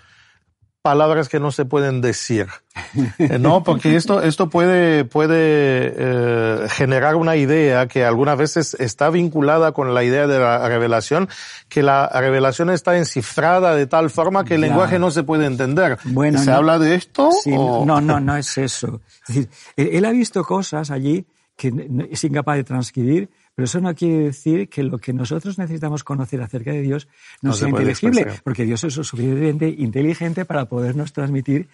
palabras 0.81 1.27
que 1.27 1.39
no 1.39 1.51
se 1.51 1.65
pueden 1.65 2.01
decir, 2.01 2.47
eh, 3.17 3.37
¿no? 3.39 3.63
Porque 3.63 3.95
esto, 3.95 4.21
esto 4.21 4.49
puede, 4.49 5.05
puede 5.05 5.93
eh, 5.95 6.67
generar 6.69 7.15
una 7.15 7.35
idea 7.35 7.87
que 7.87 8.05
algunas 8.05 8.37
veces 8.37 8.75
está 8.79 9.09
vinculada 9.09 9.73
con 9.73 9.93
la 9.93 10.03
idea 10.03 10.27
de 10.27 10.39
la 10.39 10.67
revelación, 10.67 11.27
que 11.67 11.83
la 11.83 12.07
revelación 12.07 12.69
está 12.69 12.97
encifrada 12.97 13.75
de 13.75 13.87
tal 13.87 14.09
forma 14.09 14.45
que 14.45 14.55
el 14.55 14.61
lenguaje 14.61 14.99
no 14.99 15.11
se 15.11 15.23
puede 15.23 15.45
entender. 15.45 15.97
Bueno, 16.05 16.39
¿Se 16.39 16.51
habla 16.51 16.79
de 16.79 16.95
esto? 16.95 17.29
No, 17.45 17.99
no, 17.99 18.19
no 18.19 18.37
es 18.37 18.57
eso. 18.57 19.01
Es 19.27 19.35
decir, 19.35 19.49
él 19.75 20.05
ha 20.05 20.11
visto 20.11 20.43
cosas 20.43 20.91
allí 20.91 21.25
que 21.59 21.73
es 22.09 22.23
incapaz 22.23 22.55
de 22.55 22.63
transcribir, 22.63 23.29
pero 23.59 23.65
eso 23.65 23.81
no 23.81 23.93
quiere 23.93 24.19
decir 24.19 24.69
que 24.69 24.83
lo 24.83 24.99
que 24.99 25.11
nosotros 25.11 25.57
necesitamos 25.57 26.05
conocer 26.05 26.41
acerca 26.41 26.71
de 26.71 26.81
Dios 26.81 27.09
no, 27.41 27.51
sea 27.51 27.67
inteligible, 27.67 28.25
porque 28.41 28.63
Dios 28.63 28.85
es 28.85 28.93
suficientemente 28.93 29.67
inteligente 29.67 30.45
para 30.45 30.63
podernos 30.63 31.11
transmitir 31.11 31.67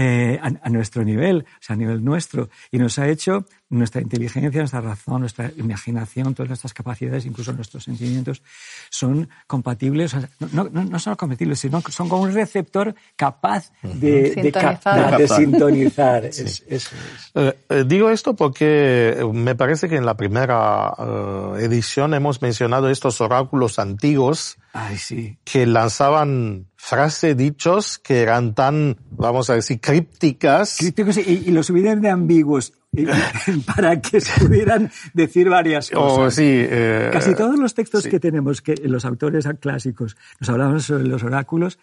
eh, 0.00 0.38
a, 0.40 0.70
nuestro 0.70 1.02
nivel, 1.02 1.44
o 1.44 1.58
sea, 1.58 1.74
a 1.74 1.76
nivel 1.76 2.04
nuestro. 2.04 2.50
Y 2.70 2.78
nos 2.78 3.00
ha 3.00 3.08
hecho 3.08 3.46
nuestra 3.68 4.00
inteligencia, 4.00 4.60
nuestra 4.60 4.80
razón, 4.80 5.22
nuestra 5.22 5.50
imaginación, 5.56 6.34
todas 6.34 6.50
nuestras 6.50 6.72
capacidades, 6.72 7.26
incluso 7.26 7.52
nuestros 7.52 7.82
sentimientos, 7.82 8.40
son 8.90 9.28
compatibles, 9.48 10.14
no, 10.52 10.68
no, 10.70 10.84
no 10.84 10.98
solo 11.00 11.16
compatibles, 11.16 11.58
sino 11.58 11.82
que 11.82 11.90
son 11.90 12.08
como 12.08 12.22
un 12.22 12.32
receptor 12.32 12.94
capaz 13.16 13.72
de, 13.82 14.36
de, 14.36 15.26
sintonizar. 15.26 16.26
Eh, 16.26 16.80
eh, 17.34 17.84
digo 17.84 18.10
esto 18.10 18.36
porque 18.36 19.28
me 19.32 19.56
parece 19.56 19.88
que 19.88 19.96
en 19.96 20.06
la 20.06 20.16
primera 20.16 20.94
edición 21.58 22.14
hemos 22.14 22.40
mencionado 22.40 22.88
estos 22.88 23.20
oráculos 23.20 23.80
antiguos 23.80 24.58
que 25.44 25.66
lanzaban 25.66 26.68
frases, 26.76 27.36
dichos 27.36 27.98
que 27.98 28.20
eran 28.20 28.54
tan, 28.54 28.96
vamos 29.10 29.50
a 29.50 29.54
decir, 29.54 29.80
crípticas. 29.80 30.76
Crípticos 30.78 31.18
y, 31.18 31.50
los 31.50 31.66
subían 31.66 32.00
de 32.00 32.10
ambiguos 32.10 32.72
para 33.76 34.00
que 34.00 34.20
se 34.20 34.40
pudieran 34.40 34.90
decir 35.12 35.48
varias 35.48 35.90
oh, 35.94 36.16
cosas. 36.16 36.34
sí, 36.34 36.44
eh, 36.46 37.10
Casi 37.12 37.34
todos 37.34 37.58
los 37.58 37.74
textos 37.74 38.06
que 38.06 38.18
tenemos, 38.18 38.62
que 38.62 38.74
los 38.76 39.04
autores 39.04 39.46
clásicos 39.60 40.16
nos 40.40 40.48
hablaban 40.48 40.80
sobre 40.80 41.04
los 41.04 41.22
oráculos, 41.22 41.78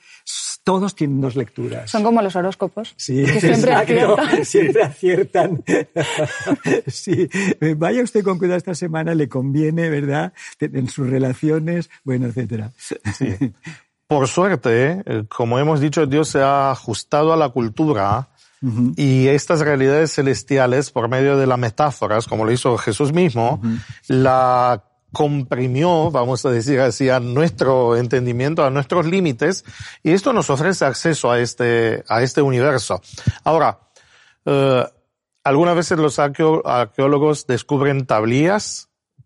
todos 0.63 0.95
tienen 0.95 1.21
dos 1.21 1.35
lecturas. 1.35 1.91
Son 1.91 2.03
como 2.03 2.21
los 2.21 2.35
horóscopos. 2.35 2.93
Sí, 2.97 3.23
que 3.23 3.39
siempre 3.39 3.73
aciertan. 3.73 4.45
Siempre 4.45 4.83
aciertan. 4.83 5.63
sí, 6.87 7.29
vaya 7.77 8.01
usted 8.03 8.23
con 8.23 8.37
cuidado 8.37 8.57
esta 8.57 8.75
semana, 8.75 9.13
le 9.13 9.29
conviene, 9.29 9.89
¿verdad? 9.89 10.33
En 10.59 10.87
sus 10.87 11.07
relaciones, 11.07 11.89
bueno, 12.03 12.27
etcétera. 12.27 12.71
Sí. 12.77 13.53
Por 14.07 14.27
suerte, 14.27 15.03
eh, 15.05 15.23
como 15.27 15.57
hemos 15.57 15.79
dicho, 15.79 16.05
Dios 16.05 16.29
se 16.29 16.39
ha 16.39 16.71
ajustado 16.71 17.33
a 17.33 17.37
la 17.37 17.49
cultura 17.49 18.29
y 18.95 19.27
estas 19.27 19.59
realidades 19.59 20.13
celestiales, 20.13 20.91
por 20.91 21.09
medio 21.09 21.37
de 21.37 21.47
las 21.47 21.59
metáforas, 21.59 22.27
como 22.27 22.45
lo 22.45 22.51
hizo 22.51 22.77
Jesús 22.77 23.13
mismo, 23.13 23.61
la 24.07 24.83
comprimió, 25.11 26.11
vamos 26.11 26.45
a 26.45 26.49
decir 26.51 26.79
así, 26.81 27.09
a 27.09 27.19
nuestro 27.19 27.95
entendimiento, 27.95 28.65
a 28.65 28.69
nuestros 28.69 29.05
límites, 29.05 29.63
y 30.03 30.11
esto 30.11 30.33
nos 30.33 30.49
ofrece 30.49 30.85
acceso 30.85 31.31
a 31.31 31.39
este, 31.39 32.03
a 32.09 32.21
este 32.21 32.41
universo. 32.41 33.01
Ahora, 33.43 33.79
eh, 34.45 34.85
algunas 35.43 35.75
veces 35.75 35.97
los 35.99 36.19
arqueólogos 36.19 37.47
descubren 37.47 38.05
tablillas 38.05 38.84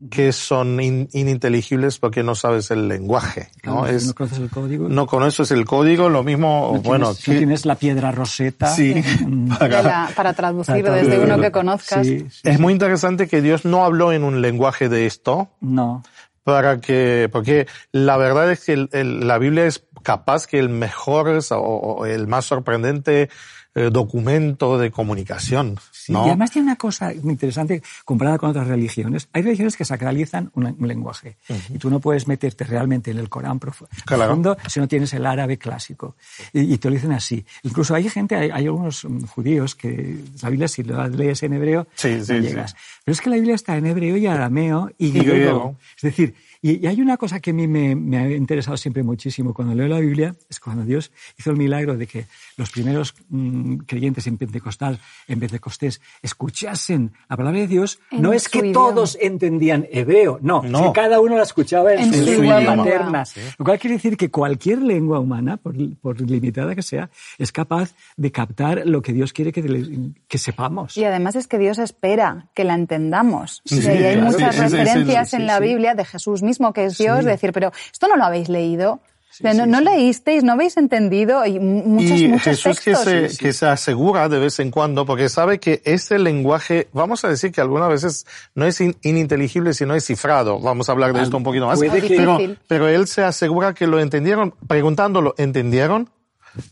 que 0.10 0.32
son 0.32 0.80
ininteligibles 0.80 2.00
porque 2.00 2.24
no 2.24 2.34
sabes 2.34 2.72
el 2.72 2.88
lenguaje. 2.88 3.50
¿no? 3.64 3.86
es, 3.86 4.08
no 4.08 4.14
conoces 4.14 4.40
el 4.40 4.50
código. 4.50 4.88
No 4.88 5.08
conoces 5.08 5.52
el 5.52 5.66
código, 5.66 6.08
lo 6.08 6.24
mismo, 6.24 6.80
bueno. 6.84 7.14
Tienes, 7.14 7.28
no 7.28 7.34
tienes 7.40 7.66
la 7.66 7.76
piedra 7.76 8.12
roseta. 8.12 8.74
Sí. 8.74 8.96
Para, 9.60 10.10
para 10.16 10.34
traducir 10.34 10.84
desde 10.84 11.20
uno 11.20 11.40
que 11.40 11.52
conozcas. 11.52 12.08
Es 12.08 12.60
muy 12.60 12.72
interesante 12.72 13.28
que 13.28 13.42
Dios 13.42 13.66
no 13.66 13.84
habló 13.84 14.14
en 14.14 14.24
un 14.24 14.42
lenguaje 14.42 14.88
de 14.88 15.06
esto. 15.06 15.50
No. 15.60 16.04
Para 16.44 16.80
que, 16.80 17.30
porque 17.32 17.68
la 17.92 18.18
verdad 18.18 18.52
es 18.52 18.64
que 18.64 18.88
la 19.04 19.38
Biblia 19.38 19.66
es 19.66 19.86
capaz 20.04 20.48
que 20.48 20.60
el 20.60 20.70
mejor 20.70 21.40
o 21.52 22.06
el 22.06 22.28
más 22.28 22.46
sorprendente 22.46 23.30
eh, 23.76 23.90
documento 23.92 24.80
de 24.80 24.90
comunicación. 24.90 25.78
Y 26.08 26.16
además 26.16 26.50
tiene 26.50 26.70
una 26.70 26.76
cosa 26.76 27.14
interesante 27.14 27.84
comparada 28.04 28.40
con 28.40 28.50
otras 28.50 28.68
religiones. 28.68 29.30
Hay 29.32 29.44
religiones 29.44 29.78
que 29.78 29.86
sacralizan 29.86 30.50
un, 30.56 30.76
lenguaje 30.88 31.38
y 31.72 31.78
tú 31.78 31.92
no 31.92 32.00
puedes 32.00 32.28
meterte 32.28 32.64
realmente 32.64 33.12
en 33.12 33.20
el 33.20 33.30
Corán 33.30 33.60
profundo 33.60 34.58
si 34.68 34.80
no 34.80 34.88
tienes 34.88 35.14
el 35.14 35.24
árabe 35.24 35.60
clásico. 35.60 36.16
Y, 36.52 36.80
te 36.80 36.90
lo 36.90 36.96
dicen 36.96 37.12
así. 37.12 37.46
Incluso 37.62 37.94
hay 37.94 38.10
gente, 38.10 38.36
hay, 38.36 38.50
algunos 38.50 39.06
mm, 39.06 39.26
judíos 39.26 39.76
que 39.76 40.18
la 40.42 40.50
Biblia 40.50 40.68
si 40.68 40.82
la 40.82 41.08
lees 41.08 41.44
en 41.44 41.54
hebreo 41.54 41.88
no 42.04 42.40
llegas. 42.40 42.76
Pero 43.06 43.14
es 43.14 43.22
que 43.22 43.30
la 43.30 43.36
Biblia 43.36 43.54
está 43.54 43.78
en 43.78 43.86
hebreo 43.86 44.18
y 44.18 44.26
arameo 44.26 44.90
y, 44.98 45.12
griego. 45.12 45.76
Es 45.96 46.02
decir, 46.02 46.34
y, 46.62 46.86
hay 46.88 47.02
una 47.02 47.16
cosa 47.16 47.40
que 47.40 47.52
a 47.52 47.54
mí 47.54 47.68
me, 47.68 48.18
ha 48.18 48.30
interesado 48.30 48.76
siempre 48.76 49.02
muchísimo 49.02 49.54
cuando 49.54 49.74
leo 49.74 49.88
la 49.88 50.00
Biblia, 50.00 50.36
es 50.50 50.60
cuando 50.60 50.84
Dios 50.84 51.12
hizo 51.38 51.52
el 51.52 51.58
milagro 51.58 51.96
de 51.96 52.06
que 52.06 52.26
los 52.58 52.70
primeros 52.70 53.16
mm, 53.30 53.78
creyentes 53.86 54.28
en 54.28 54.38
Pentecostal, 54.38 55.00
en 55.30 55.40
Pentecostés, 55.40 56.02
escuchasen 56.22 57.14
la 57.30 57.38
palabra 57.38 57.62
de 57.62 57.68
Dios, 57.68 58.00
no 58.12 58.34
es 58.34 58.50
que 58.50 58.74
todos 58.74 59.18
entendían 59.22 59.88
hebreo, 59.90 60.40
no, 60.42 60.62
no. 60.62 60.88
que 60.92 61.00
cada 61.00 61.22
uno 61.22 61.38
la 61.38 61.44
escuchaba 61.44 61.94
en, 61.94 62.14
su, 62.14 62.26
lengua 62.26 62.60
materna. 62.60 63.24
Lo 63.58 63.64
cual 63.64 63.80
quiere 63.80 63.96
decir 63.96 64.18
que 64.18 64.30
cualquier 64.30 64.82
lengua 64.82 65.20
humana, 65.20 65.56
por, 65.56 65.76
limitada 66.20 66.76
que 66.76 66.82
sea, 66.82 67.10
es 67.38 67.54
capaz 67.54 67.96
de 68.18 68.34
captar 68.34 68.86
lo 68.86 69.02
que 69.02 69.14
Dios 69.14 69.32
quiere 69.32 69.54
que, 69.54 70.12
que 70.28 70.38
sepamos. 70.38 70.98
Y 70.98 71.06
además 71.06 71.38
es 71.38 71.48
que 71.48 71.58
Dios 71.58 71.78
espera 71.78 72.50
que 72.54 72.66
la 72.66 72.76
entendamos. 72.76 73.62
y 73.64 73.80
hay 73.88 74.18
muchas 74.18 74.58
referencias 74.58 75.34
en 75.34 75.46
la 75.46 75.62
Biblia 75.62 75.96
de 75.96 76.04
Jesús 76.04 76.44
mismo 76.44 76.49
que 76.74 76.86
es 76.86 76.98
Dios, 76.98 77.26
decir, 77.26 77.52
pero 77.52 77.72
esto 77.92 78.08
no 78.08 78.16
lo 78.16 78.24
habéis 78.24 78.50
leído. 78.50 79.00
no, 79.42 79.82
leísteis, 79.82 80.44
no 80.44 80.54
habéis 80.54 80.76
entendido 80.78 81.46
y 81.46 81.60
muchos, 81.60 82.20
y 82.20 82.40
Jesús 82.40 82.80
que 82.80 82.96
se, 82.96 83.38
que 83.38 83.54
se 83.54 83.68
asegura 83.68 84.28
de 84.28 84.40
vez 84.40 84.60
en 84.60 84.72
cuando, 84.72 85.06
porque 85.06 85.30
sabe 85.30 85.60
que 85.60 85.82
ese 85.86 86.20
lenguaje, 86.20 86.90
vamos 86.94 87.24
a 87.24 87.30
decir 87.30 87.52
que 87.52 87.62
algunas 87.62 87.90
veces 87.90 88.26
no 88.56 88.66
es 88.66 88.82
ininteligible, 88.82 89.74
sino 89.74 89.94
es 89.96 90.06
cifrado. 90.06 90.60
Vamos 90.60 90.90
a 90.90 90.94
hablar 90.94 91.14
de 91.14 91.22
esto 91.22 91.38
un 91.38 91.44
poquito 91.44 91.68
más. 91.68 91.80
Pero, 91.80 92.40
pero 92.68 92.88
él 92.88 93.08
se 93.08 93.24
asegura 93.24 93.74
que 93.74 93.88
lo 93.88 94.00
entendieron, 94.00 94.54
preguntándolo, 94.68 95.36
¿entendieron? 95.38 96.10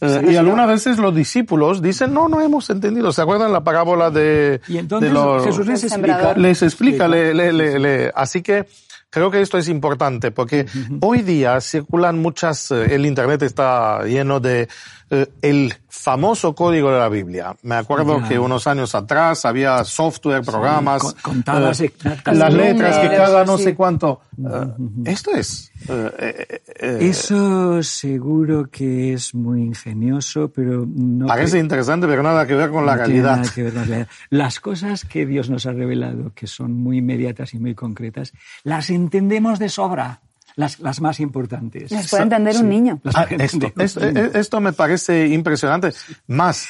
Eh, 0.02 0.30
y 0.32 0.36
algunas 0.36 0.68
veces 0.68 0.98
los 0.98 1.14
discípulos 1.14 1.82
dicen, 1.82 2.14
no, 2.14 2.28
no 2.28 2.42
hemos 2.42 2.70
entendido. 2.70 3.12
¿Se 3.12 3.22
acuerdan 3.22 3.54
la 3.54 3.64
parábola 3.64 4.10
de, 4.10 4.62
y 4.68 4.78
entonces 4.78 5.12
Jesús 5.44 5.68
les 5.68 5.84
explica? 5.84 6.34
Les 6.36 6.62
explica, 6.64 7.08
le, 7.08 7.34
le, 7.34 7.80
le, 7.80 8.12
así 8.16 8.42
que 8.42 8.66
Creo 9.10 9.32
que 9.32 9.42
esto 9.42 9.58
es 9.58 9.70
importante 9.70 10.32
porque 10.32 10.66
hoy 11.02 11.22
día 11.22 11.62
circulan 11.62 12.20
muchas, 12.20 12.72
eh, 12.72 12.94
el 12.94 13.06
Internet 13.06 13.42
está 13.42 14.04
lleno 14.04 14.40
de 14.40 14.68
el 15.42 15.74
famoso 15.88 16.54
código 16.54 16.92
de 16.92 17.00
la 17.00 17.10
Biblia. 17.10 17.56
Me 17.64 17.76
acuerdo 17.76 18.22
que 18.28 18.38
unos 18.38 18.68
años 18.68 18.94
atrás 18.94 19.46
había 19.46 19.84
software, 19.84 20.44
programas, 20.44 21.02
contadas 21.22 21.82
eh, 21.82 21.94
las 22.26 22.54
letras 22.54 22.98
que 22.98 23.08
cada 23.08 23.46
no 23.46 23.58
sé 23.58 23.74
cuánto. 23.76 24.22
esto 25.06 25.32
es. 25.32 25.72
Eso 26.80 27.82
seguro 27.84 28.70
que 28.70 29.14
es 29.14 29.34
muy 29.34 29.62
ingenioso, 29.62 30.52
pero 30.54 30.86
no. 30.88 31.28
Parece 31.28 31.60
interesante, 31.60 32.08
pero 32.08 32.22
nada 32.22 32.46
que 32.46 32.56
ver 32.56 32.70
con 32.70 32.86
la 32.86 32.96
realidad. 32.96 33.38
Nada 33.38 33.52
que 33.54 33.64
ver 33.64 33.74
con 33.74 33.82
la 33.82 33.88
realidad. 33.88 34.10
Las 34.30 34.60
cosas 34.60 35.06
que 35.06 35.26
Dios 35.26 35.50
nos 35.50 35.66
ha 35.66 35.72
revelado, 35.72 36.32
que 36.36 36.48
son 36.48 36.74
muy 36.74 36.98
inmediatas 36.98 37.54
y 37.54 37.60
muy 37.60 37.76
concretas, 37.76 38.34
las 38.64 38.90
entendemos 38.90 39.60
de 39.60 39.70
sobra. 39.70 40.22
Las, 40.58 40.80
las, 40.80 41.00
más 41.00 41.20
importantes. 41.20 41.92
Las 41.92 42.10
puede 42.10 42.24
entender 42.24 42.58
un 42.58 42.68
niño. 42.68 43.00
Ah, 43.14 43.28
esto, 44.34 44.60
me 44.60 44.74
parece 44.74 45.28
impresionante. 45.28 45.94
Más, 46.26 46.68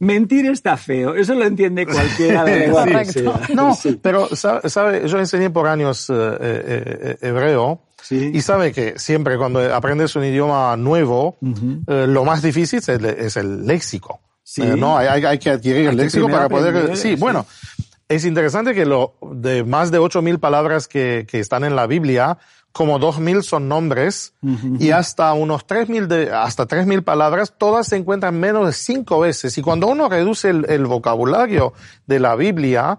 Mentir 0.00 0.46
está 0.46 0.78
feo, 0.78 1.14
eso 1.14 1.34
lo 1.34 1.44
entiende 1.44 1.84
cualquiera 1.84 2.42
de 2.42 2.68
No, 3.54 3.78
pero 4.00 4.34
sabe, 4.34 5.06
yo 5.06 5.18
enseñé 5.18 5.50
por 5.50 5.68
años 5.68 6.08
eh, 6.08 6.14
eh, 6.14 6.38
eh, 6.40 7.16
hebreo 7.20 7.82
y 8.08 8.40
sabe 8.40 8.72
que 8.72 8.98
siempre 8.98 9.36
cuando 9.36 9.74
aprendes 9.74 10.16
un 10.16 10.24
idioma 10.24 10.74
nuevo, 10.78 11.36
lo 11.86 12.24
más 12.24 12.40
difícil 12.40 12.80
es 12.80 13.36
el, 13.36 13.66
léxico. 13.66 14.20
no, 14.56 14.96
hay, 14.96 15.22
hay, 15.22 15.38
que 15.38 15.50
adquirir 15.50 15.90
el 15.90 15.96
léxico 15.98 16.28
para 16.30 16.48
poder. 16.48 16.96
sí, 16.96 17.14
bueno, 17.16 17.46
es 18.08 18.24
interesante 18.24 18.74
que 18.74 18.86
lo 18.86 19.16
de 19.20 19.64
más 19.64 19.90
de 19.90 20.00
8.000 20.00 20.40
palabras 20.40 20.88
que, 20.88 21.26
que 21.28 21.40
están 21.40 21.62
en 21.62 21.76
la 21.76 21.86
Biblia, 21.86 22.38
como 22.72 23.00
2.000 23.00 23.42
son 23.42 23.68
nombres 23.68 24.34
y 24.78 24.90
hasta 24.90 25.32
unos 25.32 25.66
3.000 25.66 26.06
de, 26.06 26.32
hasta 26.32 26.68
3.000 26.68 27.02
palabras, 27.02 27.54
todas 27.58 27.88
se 27.88 27.96
encuentran 27.96 28.38
menos 28.38 28.66
de 28.66 28.72
cinco 28.72 29.20
veces. 29.20 29.58
Y 29.58 29.62
cuando 29.62 29.88
uno 29.88 30.08
reduce 30.08 30.50
el 30.50 30.86
vocabulario 30.86 31.72
de 32.06 32.20
la 32.20 32.36
Biblia, 32.36 32.98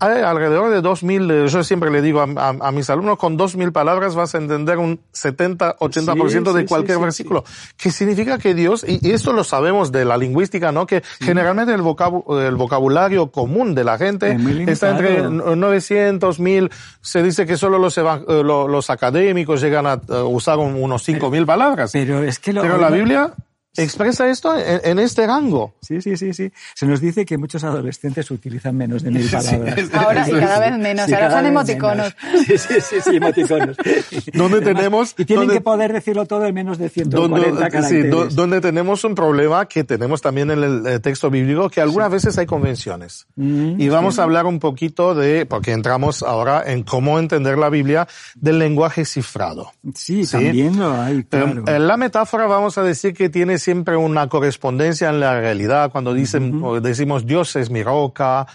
hay 0.00 0.22
alrededor 0.22 0.70
de 0.70 0.82
2.000, 0.82 1.30
eh, 1.30 1.48
yo 1.48 1.62
siempre 1.62 1.90
le 1.90 2.00
digo 2.00 2.20
a, 2.22 2.72
mis 2.72 2.88
alumnos, 2.88 3.18
con 3.18 3.38
2.000 3.38 3.70
palabras 3.70 4.14
vas 4.14 4.34
a 4.34 4.38
entender 4.38 4.78
un 4.78 5.00
70, 5.12 5.76
80% 5.76 6.52
de 6.52 6.64
cualquier 6.64 6.98
versículo. 6.98 7.44
Que 7.76 7.90
significa 7.90 8.38
que 8.38 8.54
Dios, 8.54 8.84
y, 8.88 9.10
esto 9.10 9.34
lo 9.34 9.44
sabemos 9.44 9.92
de 9.92 10.06
la 10.06 10.16
lingüística, 10.16 10.72
¿no? 10.72 10.86
Que 10.86 11.02
generalmente 11.20 11.74
el, 11.74 11.80
el, 11.80 12.56
vocabulario 12.56 13.30
común 13.30 13.74
de 13.74 13.84
la 13.84 13.98
gente 13.98 14.36
está 14.66 14.90
entre 14.90 15.22
900, 15.22 16.40
1.000, 16.40 16.70
se 17.02 17.22
dice 17.22 17.44
que 17.44 17.58
solo 17.58 17.78
los, 17.78 17.98
eh, 17.98 18.02
los 18.42 18.88
académicos 18.88 19.60
llegan 19.60 19.86
a 19.86 20.00
eh, 20.08 20.22
usar 20.22 20.58
unos 20.58 21.06
5.000 21.06 21.44
palabras. 21.44 21.92
Pero 21.92 22.22
es 22.22 22.38
que 22.38 22.54
lo, 22.54 22.62
Pero 22.62 22.78
la 22.78 22.88
Biblia 22.88 23.34
expresa 23.76 24.28
esto 24.28 24.54
en, 24.56 24.98
este 24.98 25.26
rango. 25.26 25.74
Sí, 25.80 26.00
sí, 26.00 26.16
sí, 26.16 26.34
sí. 26.34 26.52
Se 26.74 26.86
nos 26.86 27.00
dice 27.00 27.24
que 27.24 27.38
muchos 27.38 27.64
adolescentes 27.64 28.30
utilizan 28.30 28.76
menos 28.76 29.02
de 29.02 29.10
mil 29.10 29.28
palabras. 29.30 29.90
ahora, 29.94 30.28
y 30.28 30.32
cada 30.32 30.58
vez 30.58 30.78
menos. 30.78 31.12
ahora 31.12 31.30
son 31.30 31.46
emoticonos. 31.46 32.16
Sí, 32.46 32.58
sí, 32.58 32.74
sí, 32.80 32.96
sí, 33.02 33.16
emoticonos. 33.16 33.76
¿Dónde 34.34 34.60
tenemos? 34.60 35.14
Y 35.16 35.24
tienen 35.24 35.48
que 35.48 35.60
poder 35.60 35.92
decirlo 35.92 36.26
todo 36.26 36.46
en 36.46 36.54
menos 36.54 36.78
de 36.78 36.88
140 36.88 37.68
caracteres. 37.68 38.28
Sí, 38.28 38.34
donde 38.34 38.60
tenemos 38.60 39.04
un 39.04 39.14
problema 39.14 39.66
que 39.66 39.84
tenemos 39.84 40.20
también 40.20 40.50
en 40.50 40.86
el 40.86 41.00
texto 41.00 41.30
bíblico, 41.30 41.70
que 41.70 41.80
algunas 41.80 42.10
veces 42.10 42.36
hay 42.38 42.46
convenciones. 42.46 43.26
Mm, 43.36 43.80
y 43.80 43.88
vamos 43.88 44.18
a 44.18 44.24
hablar 44.24 44.46
un 44.46 44.58
poquito 44.58 45.14
de, 45.14 45.46
porque 45.46 45.72
entramos 45.72 46.22
ahora 46.22 46.64
en 46.66 46.82
cómo 46.82 47.18
entender 47.18 47.58
la 47.58 47.68
Biblia, 47.68 48.08
del 48.34 48.58
lenguaje 48.58 49.04
cifrado. 49.04 49.72
Sí, 49.94 50.26
también 50.26 50.78
lo 50.78 51.00
hay, 51.00 51.24
claro. 51.24 51.64
En 51.66 51.86
la 51.86 51.96
metáfora 51.96 52.46
vamos 52.46 52.78
a 52.78 52.82
decir 52.82 53.14
que 53.14 53.28
tiene 53.28 53.58
siempre 53.60 53.96
una 53.96 54.28
correspondencia 54.28 55.08
en 55.08 55.20
la 55.20 55.38
realidad 55.40 55.92
cuando 55.92 56.12
dicen, 56.12 56.60
decimos 56.82 57.24
Dios 57.24 57.54
es 57.54 57.70
mi 57.70 57.82
roca, 57.82 58.46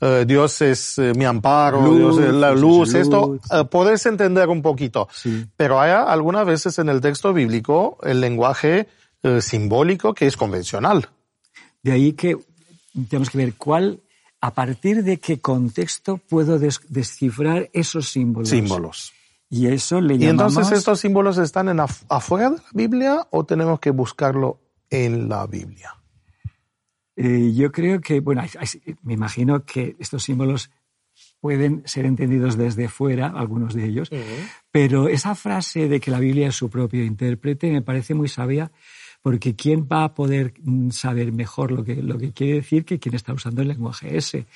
eh, 0.00 0.24
Dios 0.26 0.62
es 0.62 0.98
eh, 0.98 1.12
mi 1.14 1.24
amparo, 1.24 1.94
Dios 1.94 2.18
es 2.18 2.32
la 2.32 2.52
luz, 2.52 2.94
esto 2.94 3.38
uh, 3.50 3.66
podés 3.68 4.06
entender 4.06 4.48
un 4.48 4.62
poquito. 4.62 5.08
Pero 5.56 5.80
hay 5.80 5.90
algunas 5.90 6.46
veces 6.46 6.78
en 6.78 6.88
el 6.88 7.00
texto 7.00 7.32
bíblico 7.32 7.98
el 8.02 8.20
lenguaje 8.20 8.88
simbólico 9.40 10.14
que 10.14 10.26
es 10.26 10.36
convencional. 10.36 11.08
De 11.82 11.92
ahí 11.92 12.14
que 12.14 12.36
tenemos 13.08 13.30
que 13.30 13.38
ver 13.38 13.54
cuál, 13.54 14.00
a 14.40 14.52
partir 14.52 15.04
de 15.04 15.18
qué 15.18 15.38
contexto 15.38 16.16
puedo 16.16 16.58
descifrar 16.58 17.70
esos 17.72 18.08
símbolos. 18.08 18.48
Símbolos. 18.48 19.12
Y 19.52 19.66
eso 19.66 20.00
le 20.00 20.16
llamamos... 20.16 20.54
¿Y 20.54 20.56
entonces 20.56 20.78
estos 20.78 21.00
símbolos 21.00 21.36
están 21.36 21.68
en 21.68 21.78
afuera 21.80 22.48
de 22.48 22.56
la 22.56 22.62
Biblia 22.72 23.26
o 23.30 23.44
tenemos 23.44 23.80
que 23.80 23.90
buscarlo 23.90 24.60
en 24.88 25.28
la 25.28 25.46
Biblia? 25.46 25.94
Eh, 27.16 27.52
yo 27.54 27.70
creo 27.70 28.00
que, 28.00 28.20
bueno, 28.20 28.42
me 29.02 29.12
imagino 29.12 29.62
que 29.66 29.94
estos 29.98 30.22
símbolos 30.22 30.70
pueden 31.38 31.82
ser 31.84 32.06
entendidos 32.06 32.56
desde 32.56 32.88
fuera, 32.88 33.26
algunos 33.26 33.74
de 33.74 33.84
ellos, 33.84 34.08
pero 34.70 35.08
esa 35.08 35.34
frase 35.34 35.86
de 35.86 36.00
que 36.00 36.10
la 36.10 36.18
Biblia 36.18 36.48
es 36.48 36.56
su 36.56 36.70
propio 36.70 37.04
intérprete 37.04 37.70
me 37.70 37.82
parece 37.82 38.14
muy 38.14 38.28
sabia 38.28 38.72
porque 39.20 39.54
¿quién 39.54 39.86
va 39.86 40.04
a 40.04 40.14
poder 40.14 40.54
mm, 40.62 40.88
saber 40.92 41.30
mejor 41.30 41.72
lo 41.72 41.84
que, 41.84 41.96
lo 41.96 42.16
que 42.16 42.32
quiere 42.32 42.54
decir 42.54 42.86
que 42.86 42.98
quien 42.98 43.14
está 43.14 43.34
usando 43.34 43.60
el 43.60 43.68
lenguaje 43.68 44.16
ese? 44.16 44.46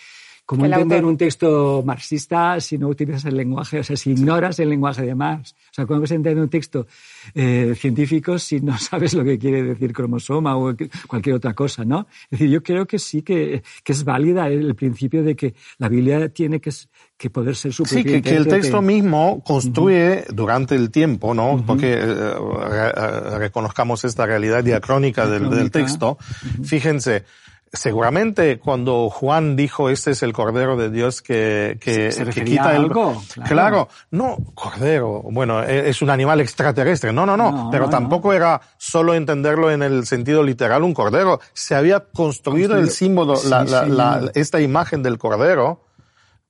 ¿Cómo 0.46 0.64
entender 0.64 1.04
un 1.04 1.16
texto 1.16 1.82
marxista 1.84 2.60
si 2.60 2.78
no 2.78 2.86
utilizas 2.86 3.24
el 3.24 3.36
lenguaje, 3.36 3.80
o 3.80 3.82
sea, 3.82 3.96
si 3.96 4.12
ignoras 4.12 4.60
el 4.60 4.68
lenguaje 4.68 5.02
de 5.02 5.12
Marx? 5.12 5.56
O 5.72 5.74
sea, 5.74 5.86
¿cómo 5.86 5.98
puedes 5.98 6.12
entender 6.12 6.40
un 6.40 6.48
texto 6.48 6.86
eh, 7.34 7.74
científico 7.76 8.38
si 8.38 8.60
no 8.60 8.78
sabes 8.78 9.14
lo 9.14 9.24
que 9.24 9.40
quiere 9.40 9.64
decir 9.64 9.92
cromosoma 9.92 10.56
o 10.56 10.72
cualquier 11.08 11.34
otra 11.34 11.52
cosa, 11.52 11.84
no? 11.84 12.06
Es 12.30 12.38
decir, 12.38 12.48
yo 12.48 12.62
creo 12.62 12.86
que 12.86 13.00
sí 13.00 13.22
que, 13.22 13.64
que 13.82 13.92
es 13.92 14.04
válida 14.04 14.46
el 14.46 14.76
principio 14.76 15.24
de 15.24 15.34
que 15.34 15.54
la 15.78 15.88
Biblia 15.88 16.28
tiene 16.28 16.60
que, 16.60 16.70
que 17.16 17.28
poder 17.28 17.56
ser 17.56 17.72
su 17.72 17.84
Sí, 17.84 18.04
que, 18.04 18.22
que, 18.22 18.36
el 18.36 18.46
texto 18.46 18.80
mismo 18.80 19.42
construye 19.44 20.26
durante 20.32 20.76
el 20.76 20.92
tiempo, 20.92 21.34
¿no? 21.34 21.60
Porque 21.66 21.94
eh, 21.94 22.04
eh, 22.04 23.38
reconozcamos 23.38 24.04
esta 24.04 24.26
realidad 24.26 24.62
diacrónica 24.62 25.26
del, 25.26 25.50
del 25.50 25.72
texto. 25.72 26.18
Fíjense, 26.62 27.24
seguramente 27.72 28.58
cuando 28.58 29.10
Juan 29.10 29.56
dijo 29.56 29.90
este 29.90 30.12
es 30.12 30.22
el 30.22 30.32
cordero 30.32 30.76
de 30.76 30.90
Dios 30.90 31.20
que, 31.22 31.78
que, 31.80 32.10
que 32.32 32.44
quita 32.44 32.76
el 32.76 32.88
claro. 32.88 33.22
claro. 33.46 33.88
no 34.10 34.36
cordero 34.54 35.22
bueno 35.22 35.62
e, 35.62 35.88
es 35.88 36.00
un 36.02 36.10
animal 36.10 36.40
extraterrestre 36.40 37.12
no 37.12 37.26
no 37.26 37.36
no, 37.36 37.68
pero 37.70 37.88
tampoco 37.88 38.32
era 38.32 38.60
solo 38.78 39.14
entenderlo 39.14 39.70
en 39.70 39.82
el 39.82 40.06
sentido 40.06 40.42
literal 40.42 40.82
un 40.82 40.94
cordero 40.94 41.40
se 41.52 41.74
había 41.74 42.00
construido, 42.00 42.76
el 42.78 42.90
símbolo 42.90 43.34
la, 43.44 43.64
la, 43.64 44.30
esta 44.34 44.60
imagen 44.60 45.02
del 45.02 45.18
cordero 45.18 45.86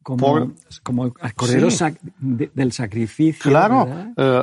como, 0.07 0.52
como 0.85 1.07
el 1.07 1.35
cordero 1.35 1.66
del 2.20 2.72
sacrificio. 2.72 3.50
Claro, 3.50 3.88
eh, 4.16 4.42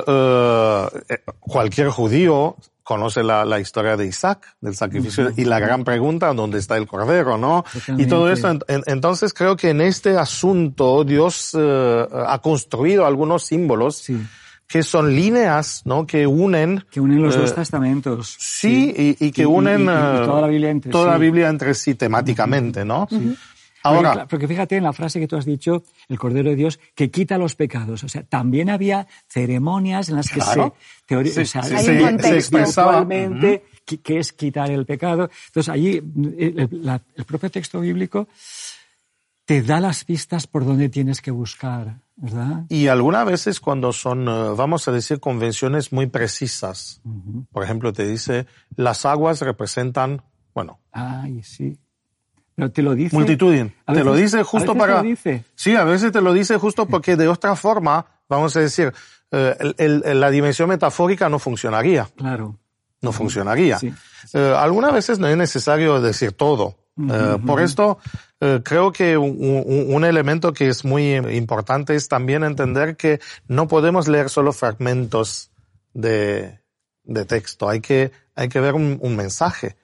eh, 1.08 1.18
cualquier 1.40 1.88
judío 1.88 2.56
conoce 2.84 3.22
la, 3.24 3.44
la, 3.44 3.58
historia 3.58 3.96
de 3.96 4.06
Isaac, 4.06 4.56
del 4.60 4.76
sacrificio, 4.76 5.32
y 5.36 5.44
la 5.44 5.58
gran 5.58 5.82
pregunta, 5.84 6.32
¿dónde 6.34 6.58
está 6.58 6.76
el 6.76 6.86
cordero, 6.86 7.38
no? 7.38 7.64
Y 7.98 8.06
todo 8.06 8.30
esto, 8.30 8.56
entonces 8.68 9.32
creo 9.32 9.56
que 9.56 9.70
en 9.70 9.80
este 9.80 10.16
asunto 10.16 11.02
Dios 11.02 11.56
eh, 11.58 12.06
ha 12.26 12.38
construido 12.38 13.06
algunos 13.06 13.44
símbolos 13.44 14.06
que 14.66 14.82
son 14.82 15.14
líneas, 15.14 15.82
¿no? 15.84 16.06
Que 16.06 16.26
unen... 16.26 16.84
Que 16.90 17.00
unen 17.00 17.22
los 17.22 17.36
dos 17.36 17.50
eh, 17.52 17.54
testamentos. 17.54 18.36
Sí, 18.38 18.94
Y, 18.96 19.26
y, 19.26 19.32
que 19.32 19.46
unen 19.46 19.86
toda 19.86 20.42
la 20.42 20.46
Biblia 20.46 20.70
entre 20.70 20.90
toda 20.90 21.12
la 21.12 21.18
Biblia 21.18 21.48
entre 21.48 21.74
sí 21.74 21.94
temáticamente, 21.94 22.84
¿no? 22.84 23.08
Ahora, 23.84 24.26
porque, 24.26 24.48
fíjate 24.48 24.76
en 24.78 24.82
la 24.82 24.94
frase 24.94 25.20
que 25.20 25.28
tú 25.28 25.36
has 25.36 25.44
dicho, 25.44 25.84
el 26.08 26.18
Cordero 26.18 26.48
de 26.48 26.56
Dios, 26.56 26.80
que 26.94 27.10
quita 27.10 27.36
los 27.36 27.54
pecados. 27.54 28.02
O 28.02 28.08
sea, 28.08 28.22
también 28.22 28.70
había 28.70 29.06
ceremonias 29.28 30.08
en 30.08 30.16
las 30.16 30.30
que 30.30 30.40
se, 30.40 30.60
o 30.60 31.44
sea, 31.44 31.62
se, 31.62 32.34
expresaba 32.34 33.06
qué 33.06 34.18
es 34.18 34.32
quitar 34.32 34.70
el 34.70 34.86
pecado. 34.86 35.28
Entonces, 35.48 35.68
allí 35.68 36.02
el, 36.38 36.70
propio 37.26 37.50
texto 37.50 37.80
bíblico 37.80 38.26
te 39.44 39.60
da 39.60 39.80
las 39.80 40.04
pistas 40.04 40.46
por 40.46 40.64
donde 40.64 40.88
tienes 40.88 41.20
que 41.20 41.30
buscar, 41.30 42.00
¿verdad? 42.16 42.64
Y 42.70 42.86
algunas 42.86 43.26
veces 43.26 43.60
cuando 43.60 43.92
son, 43.92 44.26
eh, 44.26 44.54
vamos 44.56 44.88
a 44.88 44.92
decir, 44.92 45.20
convenciones 45.20 45.92
muy 45.92 46.06
precisas, 46.06 47.02
por 47.52 47.62
ejemplo, 47.62 47.92
te 47.92 48.06
dice, 48.06 48.46
las 48.76 49.04
aguas 49.04 49.42
representan, 49.42 50.22
bueno. 50.54 50.80
Ay, 50.90 51.42
sí 51.42 51.78
pero 52.54 52.70
te 52.70 52.82
lo 52.82 52.94
dice. 52.94 53.16
Multitudin. 53.16 53.72
te 53.86 54.04
lo 54.04 54.14
dice 54.14 54.42
justo 54.42 54.74
para. 54.74 55.02
dice. 55.02 55.44
Sí, 55.54 55.74
a 55.74 55.84
veces 55.84 56.12
te 56.12 56.20
lo 56.20 56.32
dice 56.32 56.56
justo 56.56 56.86
porque 56.86 57.16
de 57.16 57.28
otra 57.28 57.56
forma, 57.56 58.06
vamos 58.28 58.56
a 58.56 58.60
decir, 58.60 58.92
eh, 59.30 60.14
la 60.14 60.30
dimensión 60.30 60.68
metafórica 60.68 61.28
no 61.28 61.38
funcionaría. 61.38 62.08
Claro. 62.16 62.58
No 63.00 63.12
funcionaría. 63.12 63.78
Eh, 64.32 64.54
algunas 64.56 64.92
veces 64.92 65.18
no 65.18 65.26
es 65.26 65.36
necesario 65.36 66.00
decir 66.00 66.32
todo. 66.32 66.76
Eh, 66.96 67.38
por 67.44 67.60
esto, 67.60 67.98
creo 68.62 68.92
que 68.92 69.16
un, 69.18 70.04
elemento 70.04 70.52
que 70.52 70.68
es 70.68 70.84
muy 70.84 71.16
importante 71.16 71.96
es 71.96 72.08
también 72.08 72.44
entender 72.44 72.96
que 72.96 73.20
no 73.48 73.66
podemos 73.66 74.06
leer 74.06 74.30
solo 74.30 74.52
fragmentos 74.52 75.50
de, 75.92 76.60
de 77.02 77.24
texto. 77.24 77.68
Hay 77.68 77.80
que, 77.80 78.12
hay 78.36 78.48
que 78.48 78.60
ver 78.60 78.74
un 78.74 79.16
mensaje. 79.16 79.76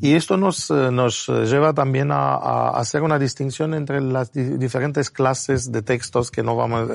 Y 0.00 0.14
esto 0.14 0.36
nos, 0.36 0.70
eh, 0.70 0.90
nos 0.90 1.28
lleva 1.28 1.74
también 1.74 2.10
a, 2.10 2.34
a, 2.34 2.80
hacer 2.80 3.02
una 3.02 3.18
distinción 3.18 3.74
entre 3.74 4.00
las 4.00 4.32
diferentes 4.32 5.10
clases 5.10 5.70
de 5.70 5.82
textos 5.82 6.30
que 6.30 6.42
no 6.42 6.56
vamos 6.56 6.90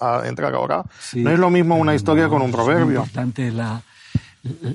a 0.00 0.26
entrar, 0.26 0.54
ahora. 0.54 0.84
no 1.14 1.30
es 1.30 1.38
lo 1.38 1.50
mismo 1.50 1.76
una 1.76 1.94
historia 1.94 2.28
con 2.28 2.40
un 2.42 2.50
proverbio. 2.50 3.02
Es 3.02 3.06
importante 3.08 3.50
la, 3.50 3.82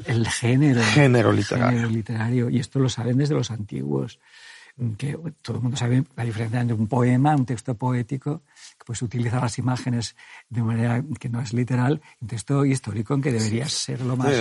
el, 0.05 0.27
género. 0.27 0.81
Género 0.81 1.31
literario. 1.31 1.79
Género 1.79 1.89
literario. 1.89 2.49
Y 2.49 2.59
esto 2.59 2.79
lo 2.79 2.89
saben 2.89 3.17
desde 3.17 3.33
los 3.33 3.49
antiguos. 3.51 4.19
Que 4.97 5.17
todo 5.41 5.57
el 5.57 5.63
mundo 5.63 5.77
sabe 5.77 6.03
la 6.15 6.25
diferencia 6.25 6.59
entre 6.59 6.75
un 6.75 6.87
poema, 6.87 7.35
un 7.35 7.45
texto 7.45 7.75
poético, 7.75 8.41
pues 8.85 9.01
utiliza 9.01 9.39
las 9.39 9.57
imágenes 9.57 10.15
de 10.49 10.61
manera 10.61 11.03
que 11.19 11.27
no 11.27 11.41
es 11.41 11.53
literal, 11.53 12.01
un 12.21 12.27
texto 12.27 12.63
histórico 12.65 13.15
en 13.15 13.21
que 13.21 13.31
debería 13.31 13.67
ser 13.67 14.01
lo 14.01 14.15
más, 14.15 14.33